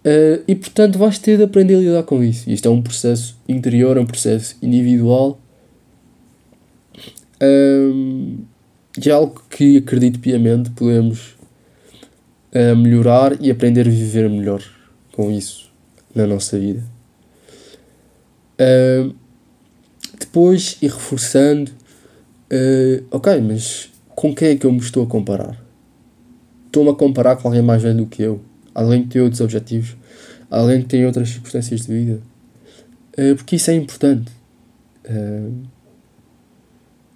Uh, 0.04 0.42
e 0.48 0.54
portanto 0.56 0.98
vais 0.98 1.16
ter 1.16 1.36
de 1.36 1.44
aprender 1.44 1.76
a 1.76 1.78
lidar 1.78 2.02
com 2.02 2.20
isso. 2.24 2.50
Isto 2.50 2.66
é 2.66 2.70
um 2.72 2.82
processo 2.82 3.38
interior, 3.48 3.96
é 3.96 4.00
um 4.00 4.06
processo 4.06 4.56
individual. 4.60 5.40
Um, 7.40 8.38
é 9.00 9.10
algo 9.10 9.40
que 9.48 9.76
acredito 9.76 10.18
piamente 10.18 10.70
podemos 10.70 11.36
uh, 12.52 12.74
melhorar 12.76 13.40
e 13.40 13.48
aprender 13.48 13.86
a 13.86 13.90
viver 13.90 14.28
melhor 14.28 14.60
com 15.12 15.30
isso 15.30 15.70
na 16.12 16.26
nossa 16.26 16.58
vida. 16.58 16.82
Uh, 18.58 19.14
depois, 20.18 20.78
e 20.82 20.88
reforçando, 20.88 21.70
uh, 22.54 23.04
ok, 23.10 23.40
mas 23.40 23.90
com 24.14 24.34
quem 24.34 24.48
é 24.48 24.56
que 24.56 24.64
eu 24.64 24.72
me 24.72 24.78
estou 24.78 25.04
a 25.04 25.06
comparar? 25.06 25.60
Estou-me 26.66 26.90
a 26.90 26.94
comparar 26.94 27.36
com 27.36 27.48
alguém 27.48 27.62
mais 27.62 27.82
velho 27.82 27.98
do 27.98 28.06
que 28.06 28.22
eu, 28.22 28.40
além 28.74 29.02
de 29.02 29.08
ter 29.08 29.20
outros 29.20 29.40
objetivos, 29.40 29.96
além 30.50 30.80
de 30.80 30.86
ter 30.86 31.06
outras 31.06 31.28
circunstâncias 31.28 31.82
de 31.82 31.92
vida. 31.92 32.20
Uh, 33.18 33.34
porque 33.36 33.56
isso 33.56 33.70
é 33.70 33.74
importante. 33.74 34.30
Uh, 35.04 35.52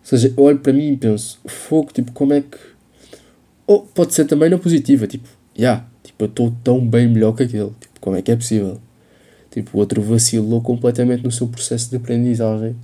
ou 0.01 0.11
seja, 0.11 0.33
eu 0.37 0.43
olho 0.43 0.59
para 0.59 0.73
mim 0.73 0.93
e 0.93 0.97
penso, 0.97 1.41
fogo, 1.47 1.93
tipo, 1.93 2.13
como 2.13 2.33
é 2.33 2.41
que. 2.41 2.59
Ou 3.67 3.83
pode 3.83 4.15
ser 4.15 4.25
também 4.25 4.49
na 4.49 4.59
positiva, 4.59 5.07
tipo, 5.07 5.29
já, 5.55 5.63
yeah, 5.63 5.89
tipo, 6.03 6.25
eu 6.25 6.29
estou 6.29 6.55
tão 6.65 6.87
bem 6.87 7.07
melhor 7.09 7.33
que 7.33 7.43
aquele, 7.43 7.71
tipo, 7.81 8.01
como 8.01 8.17
é 8.17 8.23
que 8.23 8.31
é 8.31 8.37
possível? 8.37 8.81
Tipo, 9.51 9.77
o 9.77 9.81
outro 9.81 10.01
vacilou 10.01 10.63
completamente 10.63 11.23
no 11.25 11.31
seu 11.31 11.47
processo 11.49 11.91
de 11.91 11.97
aprendizagem 11.97 12.75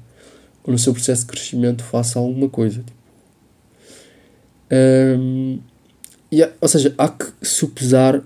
ou 0.65 0.73
no 0.73 0.79
seu 0.79 0.93
processo 0.93 1.23
de 1.23 1.29
crescimento 1.29 1.85
face 1.85 2.17
a 2.17 2.21
alguma 2.21 2.49
coisa. 2.49 2.83
Tipo. 2.83 3.05
Um, 4.73 5.61
yeah, 6.33 6.53
ou 6.61 6.67
seja, 6.67 6.95
há 6.97 7.09
que 7.09 7.27
supesar 7.43 8.23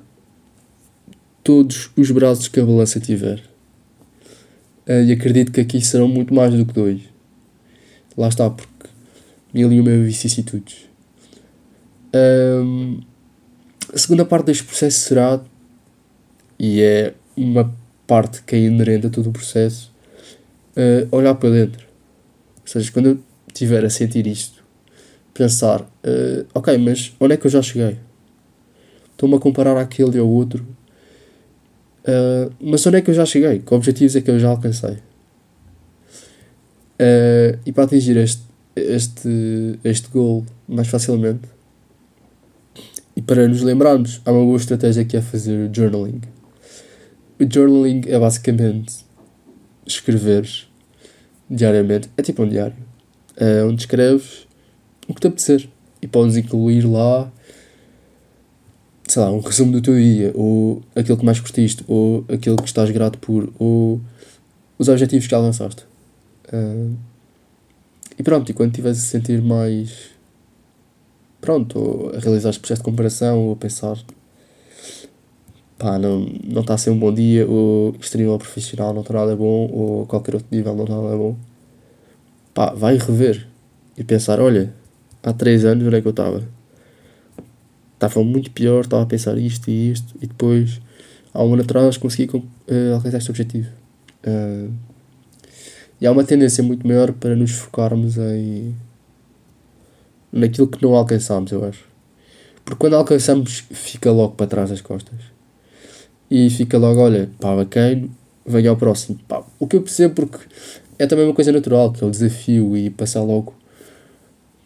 todos 1.42 1.90
os 1.96 2.10
braços 2.10 2.48
que 2.48 2.60
a 2.60 2.64
balança 2.64 3.00
tiver. 3.00 3.40
Uh, 4.86 5.04
e 5.04 5.12
acredito 5.12 5.52
que 5.52 5.60
aqui 5.60 5.80
serão 5.80 6.08
muito 6.08 6.32
mais 6.32 6.54
do 6.54 6.64
que 6.64 6.72
dois. 6.72 7.02
Lá 8.16 8.28
está, 8.28 8.48
porque 8.48 8.88
mil 9.52 9.72
e 9.72 9.80
uma 9.80 9.90
vicissitudes. 9.90 10.88
Um, 12.14 13.00
a 13.92 13.98
segunda 13.98 14.24
parte 14.24 14.46
deste 14.46 14.64
processo 14.64 15.00
será, 15.00 15.40
e 16.58 16.80
é 16.80 17.14
uma 17.36 17.74
parte 18.06 18.42
que 18.42 18.56
é 18.56 18.60
inerente 18.60 19.06
a 19.06 19.10
todo 19.10 19.28
o 19.28 19.32
processo, 19.32 19.92
uh, 20.76 21.16
olhar 21.16 21.34
para 21.34 21.50
dentro. 21.50 21.87
Ou 22.68 22.72
seja, 22.72 22.92
quando 22.92 23.06
eu 23.06 23.18
estiver 23.46 23.82
a 23.82 23.88
sentir 23.88 24.26
isto, 24.26 24.62
pensar, 25.32 25.80
uh, 25.80 26.46
ok, 26.54 26.76
mas 26.76 27.14
onde 27.18 27.32
é 27.32 27.36
que 27.38 27.46
eu 27.46 27.50
já 27.50 27.62
cheguei? 27.62 27.98
Estou-me 29.10 29.36
a 29.36 29.38
comparar 29.38 29.74
àquele 29.78 30.18
e 30.18 30.20
ao 30.20 30.28
outro, 30.28 30.66
uh, 32.04 32.52
mas 32.60 32.86
onde 32.86 32.98
é 32.98 33.00
que 33.00 33.08
eu 33.08 33.14
já 33.14 33.24
cheguei? 33.24 33.60
Que 33.60 33.72
objetivos 33.72 34.14
é 34.16 34.20
que 34.20 34.30
eu 34.30 34.38
já 34.38 34.48
alcancei? 34.50 34.98
e 37.64 37.70
para 37.70 37.84
atingir 37.84 38.16
este, 38.16 38.42
este, 38.74 39.78
este 39.84 40.08
goal 40.08 40.44
mais 40.66 40.88
facilmente, 40.88 41.48
e 43.14 43.22
para 43.22 43.46
nos 43.46 43.62
lembrarmos, 43.62 44.20
há 44.24 44.32
uma 44.32 44.44
boa 44.44 44.56
estratégia 44.56 45.04
que 45.04 45.16
é 45.16 45.22
fazer 45.22 45.70
journaling. 45.72 46.20
O 47.40 47.48
journaling 47.48 48.02
é 48.08 48.18
basicamente 48.18 48.96
escrever 49.86 50.44
diariamente. 51.50 52.10
É 52.16 52.22
tipo 52.22 52.42
um 52.42 52.48
diário. 52.48 52.76
É 53.36 53.62
onde 53.64 53.82
escreves 53.82 54.46
o 55.06 55.14
que 55.14 55.20
te 55.20 55.26
apetecer. 55.26 55.68
E 56.00 56.06
podes 56.06 56.36
incluir 56.36 56.82
lá, 56.82 57.30
sei 59.06 59.22
lá, 59.22 59.30
um 59.30 59.40
resumo 59.40 59.72
do 59.72 59.80
teu 59.80 59.96
dia, 59.96 60.30
ou 60.34 60.82
aquilo 60.94 61.16
que 61.16 61.24
mais 61.24 61.40
curtiste, 61.40 61.84
ou 61.88 62.24
aquilo 62.28 62.56
que 62.56 62.68
estás 62.68 62.88
grato 62.90 63.18
por, 63.18 63.52
ou 63.58 64.00
os 64.78 64.88
objetivos 64.88 65.26
que 65.26 65.30
já 65.30 65.38
lançaste. 65.38 65.84
Uh, 66.52 66.94
e 68.16 68.22
pronto, 68.22 68.50
e 68.50 68.54
quando 68.54 68.70
estiveres 68.70 68.98
a 68.98 69.02
sentir 69.02 69.42
mais. 69.42 70.10
Pronto, 71.40 71.78
ou 71.78 72.16
a 72.16 72.18
realizar 72.18 72.50
este 72.50 72.60
processo 72.60 72.80
de 72.80 72.84
comparação, 72.84 73.38
ou 73.38 73.52
a 73.52 73.56
pensar 73.56 73.96
pá, 75.78 75.98
não, 75.98 76.26
está 76.60 76.74
a 76.74 76.78
ser 76.78 76.90
um 76.90 76.98
bom 76.98 77.14
dia, 77.14 77.46
este 78.00 78.18
nível 78.18 78.36
profissional 78.36 78.92
não 78.92 79.02
está 79.02 79.14
nada 79.14 79.36
bom, 79.36 79.70
ou 79.72 80.06
qualquer 80.06 80.34
outro 80.34 80.48
nível 80.50 80.74
não 80.74 80.84
está 80.84 80.96
nada 80.96 81.16
bom, 81.16 81.36
pá, 82.52 82.74
vai 82.74 82.96
rever 82.98 83.46
e 83.96 84.02
pensar: 84.02 84.40
olha, 84.40 84.74
há 85.22 85.32
3 85.32 85.64
anos 85.64 85.86
onde 85.86 85.96
é 85.96 86.00
que 86.00 86.08
eu 86.08 86.10
estava? 86.10 86.42
Estava 87.94 88.22
muito 88.24 88.50
pior, 88.50 88.82
estava 88.82 89.02
a 89.04 89.06
pensar 89.06 89.38
isto 89.38 89.70
e 89.70 89.92
isto, 89.92 90.14
e 90.20 90.26
depois, 90.26 90.80
há 91.32 91.42
um 91.42 91.54
ano 91.54 91.62
atrás, 91.62 91.96
consegui 91.96 92.36
uh, 92.36 92.94
alcançar 92.94 93.18
este 93.18 93.30
objetivo. 93.30 93.68
Uh, 94.26 94.72
e 96.00 96.06
há 96.06 96.12
uma 96.12 96.24
tendência 96.24 96.62
muito 96.62 96.86
maior 96.86 97.12
para 97.12 97.34
nos 97.34 97.52
focarmos 97.52 98.16
em 98.18 98.74
naquilo 100.32 100.68
que 100.68 100.80
não 100.82 100.94
alcançamos, 100.94 101.50
eu 101.50 101.64
acho. 101.64 101.84
Porque 102.64 102.78
quando 102.78 102.94
alcançamos, 102.94 103.64
fica 103.70 104.12
logo 104.12 104.34
para 104.34 104.46
trás 104.46 104.70
das 104.70 104.80
costas 104.80 105.37
e 106.30 106.50
fica 106.50 106.76
logo, 106.78 107.00
olha, 107.00 107.30
pá, 107.40 107.54
bacana, 107.56 108.08
venha 108.46 108.70
ao 108.70 108.76
próximo. 108.76 109.18
Pá, 109.26 109.42
o 109.58 109.66
que 109.66 109.76
eu 109.76 109.82
percebo 109.82 110.14
porque 110.14 110.38
é 110.98 111.06
também 111.06 111.24
uma 111.24 111.34
coisa 111.34 111.52
natural, 111.52 111.92
que 111.92 112.02
é 112.02 112.06
o 112.06 112.10
desafio 112.10 112.76
e 112.76 112.90
passar 112.90 113.22
logo 113.22 113.54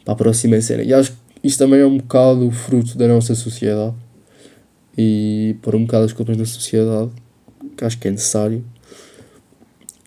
para 0.05 0.15
a 0.15 0.17
próxima 0.17 0.61
cena. 0.61 0.83
E 0.83 0.93
acho 0.93 1.13
que 1.13 1.19
isto 1.45 1.59
também 1.59 1.81
é 1.81 1.87
um 1.87 1.99
bocado 1.99 2.51
fruto 2.51 2.97
da 2.97 3.07
nossa 3.07 3.35
sociedade 3.35 3.95
e 4.97 5.57
pôr 5.63 5.75
um 5.75 5.85
bocado 5.85 6.05
as 6.05 6.13
culpas 6.13 6.37
na 6.37 6.45
sociedade, 6.45 7.11
que 7.77 7.85
acho 7.85 7.99
que 7.99 8.09
é 8.09 8.11
necessário, 8.11 8.65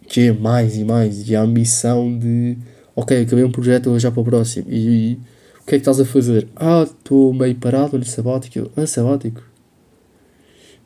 que 0.07 0.27
é 0.27 0.33
mais 0.33 0.75
e 0.77 0.83
mais, 0.83 1.27
e 1.27 1.35
a 1.35 1.41
ambição 1.41 2.17
de, 2.17 2.57
ok, 2.95 3.21
acabei 3.21 3.43
um 3.43 3.51
projeto, 3.51 3.89
vou 3.89 3.99
já 3.99 4.11
para 4.11 4.21
o 4.21 4.23
próximo, 4.23 4.67
e, 4.69 4.77
e 4.77 5.19
o 5.61 5.65
que 5.65 5.75
é 5.75 5.77
que 5.77 5.81
estás 5.81 5.99
a 5.99 6.05
fazer? 6.05 6.47
Ah, 6.55 6.83
estou 6.83 7.33
meio 7.33 7.55
parado 7.55 7.97
no 7.97 8.05
sabático. 8.05 8.69
Ah, 8.77 8.85
sabático? 8.85 9.41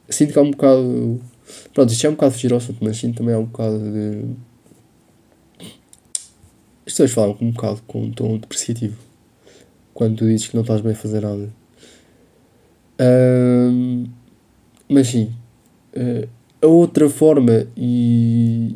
Sinto 0.10 0.34
que 0.34 0.40
há 0.40 0.42
um 0.42 0.52
bocado. 0.52 1.22
Pronto, 1.74 1.92
isto 1.92 2.06
é 2.06 2.10
um 2.10 2.14
bocado 2.14 2.34
fugir 2.34 2.52
ao 2.52 2.58
assunto, 2.58 2.78
mas 2.82 2.98
sinto 2.98 3.18
também 3.18 3.36
há 3.36 3.40
um 3.40 3.46
bocado 3.46 3.80
de. 3.80 4.26
As 6.86 6.94
pessoas 6.94 7.12
falam 7.12 7.38
um 7.40 7.52
bocado 7.52 7.82
com 7.86 8.04
um 8.04 8.12
tom 8.12 8.38
depreciativo 8.38 8.98
quando 9.94 10.18
tu 10.18 10.26
dizes 10.26 10.48
que 10.48 10.56
não 10.56 10.62
estás 10.62 10.82
bem 10.82 10.94
a 10.94 10.96
fazer 10.96 11.22
nada. 11.22 11.50
Um, 13.02 14.06
mas 14.88 15.08
sim, 15.08 15.34
uh, 15.94 16.28
a 16.62 16.68
outra 16.68 17.10
forma 17.10 17.68
e 17.76 18.76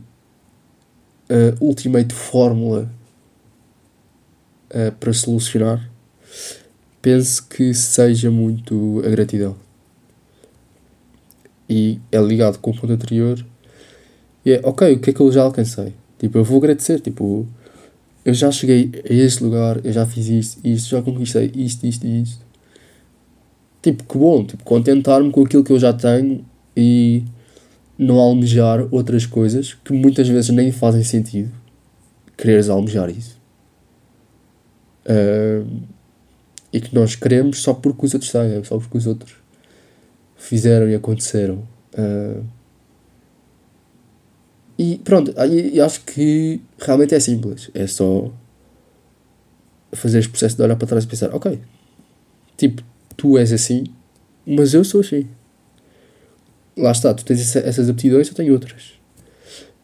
a 1.29 1.63
ultimate 1.63 2.13
fórmula 2.13 2.91
uh, 4.69 4.91
para 4.99 5.13
solucionar 5.13 5.89
penso 7.01 7.47
que 7.47 7.73
seja 7.73 8.29
muito 8.29 9.01
a 9.05 9.09
gratidão 9.09 9.62
e 11.73 11.99
é 12.11 12.21
ligado 12.21 12.59
com 12.59 12.69
o 12.69 12.75
ponto 12.75 12.93
anterior. 12.93 13.43
E 14.45 14.51
é, 14.51 14.61
ok, 14.63 14.93
o 14.93 14.99
que 14.99 15.09
é 15.09 15.13
que 15.13 15.19
eu 15.19 15.31
já 15.31 15.41
alcancei? 15.41 15.93
Tipo, 16.19 16.37
eu 16.37 16.43
vou 16.43 16.59
agradecer, 16.59 16.99
tipo, 16.99 17.47
eu 18.23 18.33
já 18.33 18.51
cheguei 18.51 18.91
a 19.09 19.13
este 19.13 19.43
lugar, 19.43 19.83
eu 19.83 19.91
já 19.91 20.05
fiz 20.05 20.27
isto, 20.27 20.61
isto, 20.63 20.89
já 20.89 21.01
conquistei 21.01 21.51
isto, 21.55 21.83
isto 21.87 22.05
e 22.05 22.21
isto. 22.21 22.45
tipo, 23.81 24.03
que 24.03 24.17
bom, 24.17 24.45
tipo, 24.45 24.63
contentar-me 24.63 25.31
com 25.31 25.41
aquilo 25.43 25.63
que 25.63 25.73
eu 25.73 25.79
já 25.79 25.91
tenho 25.91 26.45
e 26.77 27.23
não 27.97 28.19
almejar 28.19 28.87
outras 28.91 29.25
coisas 29.25 29.73
que 29.73 29.93
muitas 29.93 30.27
vezes 30.27 30.49
nem 30.51 30.71
fazem 30.71 31.03
sentido 31.03 31.51
quereres 32.37 32.69
almejar 32.69 33.09
isso. 33.09 33.41
Uh, 35.05 35.67
e 36.71 36.79
que 36.79 36.93
nós 36.95 37.15
queremos 37.15 37.61
só 37.61 37.73
porque 37.73 38.05
os 38.05 38.13
outros 38.13 38.31
têm, 38.31 38.63
só 38.63 38.77
porque 38.77 38.97
os 38.97 39.07
outros 39.07 39.42
fizeram 40.43 40.89
e 40.89 40.95
aconteceram. 40.95 41.63
Uh, 41.93 42.43
e 44.77 44.97
pronto, 45.03 45.33
e, 45.47 45.79
acho 45.79 46.01
que 46.01 46.61
realmente 46.77 47.15
é 47.15 47.19
simples. 47.19 47.69
É 47.73 47.87
só 47.87 48.31
fazer 49.93 50.19
este 50.19 50.29
processo 50.29 50.57
de 50.57 50.63
olhar 50.63 50.75
para 50.75 50.87
trás 50.87 51.03
e 51.05 51.07
pensar: 51.07 51.33
ok, 51.33 51.59
tipo, 52.57 52.83
tu 53.15 53.37
és 53.37 53.53
assim, 53.53 53.85
mas 54.45 54.73
eu 54.73 54.83
sou 54.83 55.01
assim. 55.01 55.27
Lá 56.75 56.91
está, 56.91 57.13
tu 57.13 57.23
tens 57.23 57.55
essas 57.55 57.89
aptidões, 57.89 58.27
eu 58.27 58.33
tenho 58.33 58.53
outras. 58.53 58.93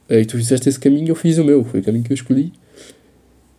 E 0.09 0.25
tu 0.25 0.37
fizeste 0.37 0.67
esse 0.67 0.79
caminho, 0.79 1.09
eu 1.09 1.15
fiz 1.15 1.37
o 1.37 1.45
meu, 1.45 1.63
foi 1.63 1.81
o 1.81 1.83
caminho 1.83 2.03
que 2.03 2.11
eu 2.11 2.15
escolhi. 2.15 2.51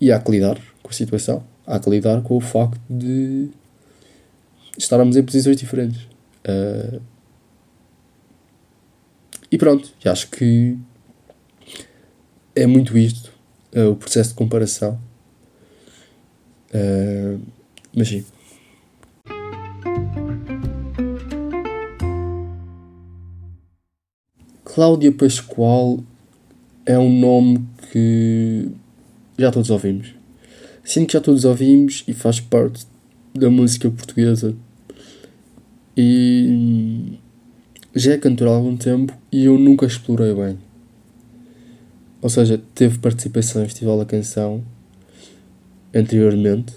E 0.01 0.11
há 0.11 0.19
que 0.19 0.33
lidar 0.33 0.59
com 0.83 0.91
a 0.91 0.93
situação, 0.93 1.45
há 1.65 1.79
que 1.79 1.89
lidar 1.89 2.21
com 2.23 2.37
o 2.37 2.41
facto 2.41 2.81
de 2.91 3.49
estarmos 4.77 5.17
em 5.17 5.23
posições 5.23 5.57
diferentes. 5.57 6.10
Uh, 6.47 7.01
e 9.51 9.59
pronto, 9.59 9.93
acho 10.05 10.31
que 10.31 10.79
é 12.55 12.67
muito 12.67 12.97
isto, 12.97 13.33
uh, 13.75 13.91
o 13.91 13.97
processo 13.97 14.31
de 14.31 14.37
comparação. 14.37 15.01
Uh, 16.73 17.41
mas 17.95 18.09
sim. 18.09 18.25
Cláudia 24.65 25.11
Pascoal 25.11 25.99
é 26.87 26.97
um 26.99 27.19
nome 27.19 27.67
que 27.91 28.71
já 29.37 29.51
todos 29.51 29.69
ouvimos. 29.71 30.15
Sinto 30.85 31.09
que 31.09 31.13
já 31.15 31.21
todos 31.21 31.45
ouvimos 31.45 32.05
e 32.07 32.15
faz 32.15 32.41
parte 32.41 32.87
da 33.35 33.51
música 33.51 33.91
portuguesa. 33.91 34.55
E 35.97 37.19
já 37.95 38.13
é 38.13 38.19
cantora 38.19 38.51
há 38.51 38.55
algum 38.55 38.77
tempo 38.77 39.17
e 39.33 39.45
eu 39.45 39.59
nunca 39.59 39.87
explorei 39.87 40.35
bem. 40.35 40.59
Ou 42.23 42.29
seja, 42.29 42.61
teve 42.75 42.99
participação 42.99 43.63
em 43.63 43.67
Festival 43.67 43.99
da 43.99 44.05
Canção 44.05 44.63
anteriormente, 45.95 46.75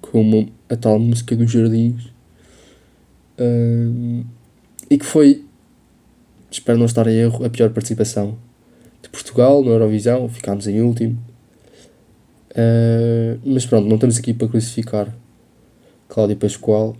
como 0.00 0.48
a 0.68 0.76
tal 0.76 0.98
música 0.98 1.36
dos 1.36 1.50
Jardins, 1.50 2.10
um, 3.38 4.24
e 4.88 4.96
que 4.96 5.04
foi, 5.04 5.44
espero 6.50 6.78
não 6.78 6.86
estar 6.86 7.06
em 7.06 7.16
erro, 7.16 7.44
a 7.44 7.50
pior 7.50 7.70
participação 7.70 8.38
de 9.02 9.08
Portugal 9.08 9.62
no 9.62 9.70
Eurovisão, 9.70 10.28
ficámos 10.28 10.66
em 10.66 10.80
último. 10.80 11.18
Uh, 12.52 13.38
mas 13.44 13.66
pronto, 13.66 13.86
não 13.86 13.96
estamos 13.96 14.16
aqui 14.16 14.32
para 14.32 14.48
crucificar 14.48 15.14
Cláudia 16.08 16.36
Pascoal, 16.36 16.96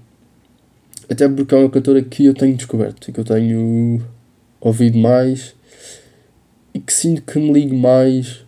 até 1.09 1.29
porque 1.29 1.55
é 1.55 1.59
uma 1.59 1.71
cantora 1.71 2.03
que 2.03 2.27
eu 2.27 2.35
tenho 2.35 2.57
descoberto 2.57 3.09
e 3.09 3.13
que 3.13 3.21
eu 3.21 3.25
tenho 3.25 4.03
ouvido 4.61 4.99
mais 4.99 5.55
e 6.75 6.81
que 6.81 6.93
sinto 6.93 7.23
que 7.23 7.39
me 7.39 7.53
ligo 7.53 7.77
mais 7.77 8.45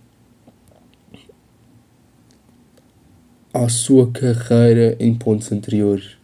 à 3.54 3.68
sua 3.68 4.10
carreira 4.10 4.96
em 5.00 5.14
pontos 5.14 5.50
anteriores 5.50 6.16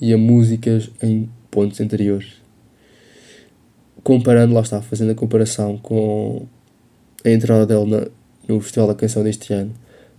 e 0.00 0.12
a 0.14 0.18
músicas 0.18 0.90
em 1.02 1.28
pontos 1.50 1.80
anteriores. 1.80 2.40
Comparando, 4.02 4.54
lá 4.54 4.62
está, 4.62 4.80
fazendo 4.80 5.12
a 5.12 5.14
comparação 5.14 5.76
com 5.76 6.46
a 7.24 7.28
entrada 7.28 7.66
dela 7.66 7.86
na, 7.86 8.06
no 8.48 8.60
Festival 8.60 8.88
da 8.88 8.94
Canção 8.94 9.22
deste 9.22 9.52
ano, 9.52 9.74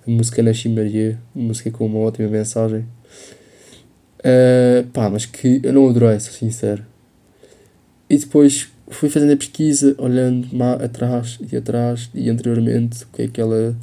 a 0.08 0.12
música 0.12 0.44
Nasci 0.44 0.70
Maria, 0.70 1.20
música 1.34 1.72
com 1.72 1.86
uma 1.86 2.00
ótima 2.00 2.28
mensagem. 2.28 2.86
Uh, 4.22 4.88
pá, 4.94 5.10
mas 5.10 5.26
que 5.26 5.60
eu 5.64 5.74
não 5.74 5.90
adorei, 5.90 6.20
sou 6.20 6.34
sincero. 6.34 6.86
E 8.10 8.18
depois 8.18 8.68
fui 8.88 9.10
fazendo 9.10 9.34
a 9.34 9.38
pesquisa, 9.38 9.96
olhando 9.98 10.48
atrás 10.84 11.40
e 11.52 11.56
atrás 11.56 12.10
e 12.14 12.30
anteriormente, 12.30 13.04
o 13.04 13.08
que 13.08 13.24
é 13.24 13.28
que 13.28 13.42
ela 13.42 13.76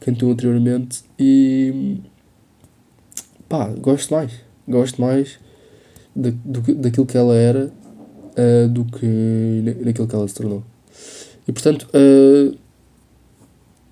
cantou 0.00 0.30
anteriormente 0.30 1.02
e 1.18 1.98
pá, 3.48 3.68
gosto 3.68 4.12
mais. 4.12 4.32
Gosto 4.66 5.00
mais 5.00 5.38
de, 6.14 6.30
do, 6.30 6.60
daquilo 6.74 7.06
que 7.06 7.16
ela 7.16 7.34
era 7.34 7.66
uh, 7.66 8.68
do 8.68 8.84
que 8.84 9.06
naquilo 9.84 10.06
que 10.06 10.14
ela 10.14 10.28
se 10.28 10.34
tornou. 10.34 10.64
E 11.46 11.52
portanto, 11.52 11.88
uh, 11.94 12.56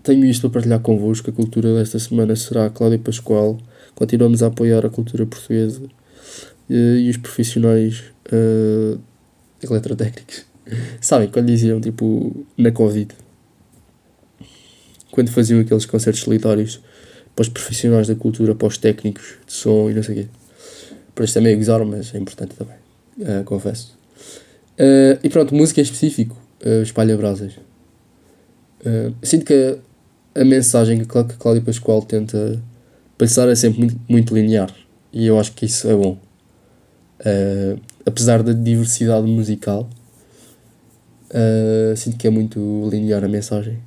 tenho 0.02 0.24
isto 0.24 0.42
para 0.42 0.60
partilhar 0.60 0.80
convosco. 0.80 1.30
A 1.30 1.32
cultura 1.32 1.74
desta 1.74 1.98
semana 1.98 2.34
será 2.36 2.70
Cláudia 2.70 2.98
Pascoal. 2.98 3.58
Continuamos 3.98 4.44
a 4.44 4.46
apoiar 4.46 4.86
a 4.86 4.88
cultura 4.88 5.26
portuguesa 5.26 5.82
uh, 5.82 6.72
e 6.72 7.10
os 7.10 7.16
profissionais 7.16 8.04
eletrotécnicos. 9.60 10.44
Sabem, 11.00 11.28
quando 11.28 11.46
diziam, 11.46 11.80
tipo, 11.80 12.46
na 12.56 12.70
Covid, 12.70 13.12
quando 15.10 15.32
faziam 15.32 15.58
aqueles 15.58 15.84
concertos 15.84 16.20
solitários 16.22 16.80
para 17.34 17.42
os 17.42 17.48
profissionais 17.48 18.06
da 18.06 18.14
cultura, 18.14 18.54
para 18.54 18.68
os 18.68 18.78
técnicos 18.78 19.34
de 19.44 19.52
som 19.52 19.90
e 19.90 19.94
não 19.94 20.02
sei 20.04 20.14
o 20.14 20.18
quê. 20.18 20.28
Por 21.12 21.24
isso 21.24 21.34
também 21.34 21.54
é 21.54 21.84
mas 21.84 22.14
é 22.14 22.18
importante 22.18 22.54
também, 22.54 22.76
uh, 23.18 23.42
confesso. 23.42 23.98
Uh, 24.78 25.18
e 25.24 25.28
pronto, 25.28 25.52
música 25.56 25.80
em 25.80 25.82
específico, 25.82 26.36
uh, 26.64 26.82
espalha 26.82 27.16
brasas. 27.16 27.54
Uh, 28.80 29.12
sinto 29.24 29.44
que 29.44 29.76
a, 30.34 30.40
a 30.40 30.44
mensagem 30.44 31.04
que 31.04 31.18
a 31.18 31.24
Cláudia 31.24 31.62
Pascoal 31.62 32.00
tenta 32.02 32.62
passar 33.18 33.48
é 33.48 33.54
sempre 33.54 33.80
muito, 33.80 34.00
muito 34.08 34.34
linear 34.34 34.72
e 35.12 35.26
eu 35.26 35.38
acho 35.38 35.52
que 35.52 35.66
isso 35.66 35.88
é 35.88 35.94
bom. 35.94 36.16
Uh, 37.20 37.80
apesar 38.06 38.42
da 38.42 38.52
diversidade 38.52 39.26
musical, 39.26 39.88
uh, 41.30 41.96
sinto 41.96 42.16
que 42.16 42.26
é 42.26 42.30
muito 42.30 42.88
linear 42.90 43.24
a 43.24 43.28
mensagem. 43.28 43.78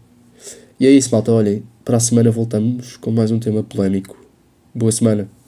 E 0.79 0.85
é 0.85 0.91
isso, 0.91 1.09
malta. 1.11 1.31
Olhem, 1.31 1.63
para 1.85 1.97
a 1.97 1.99
semana 1.99 2.29
voltamos 2.31 2.97
com 2.97 3.11
mais 3.11 3.31
um 3.31 3.39
tema 3.39 3.63
polémico. 3.63 4.17
Boa 4.73 4.91
semana. 4.91 5.40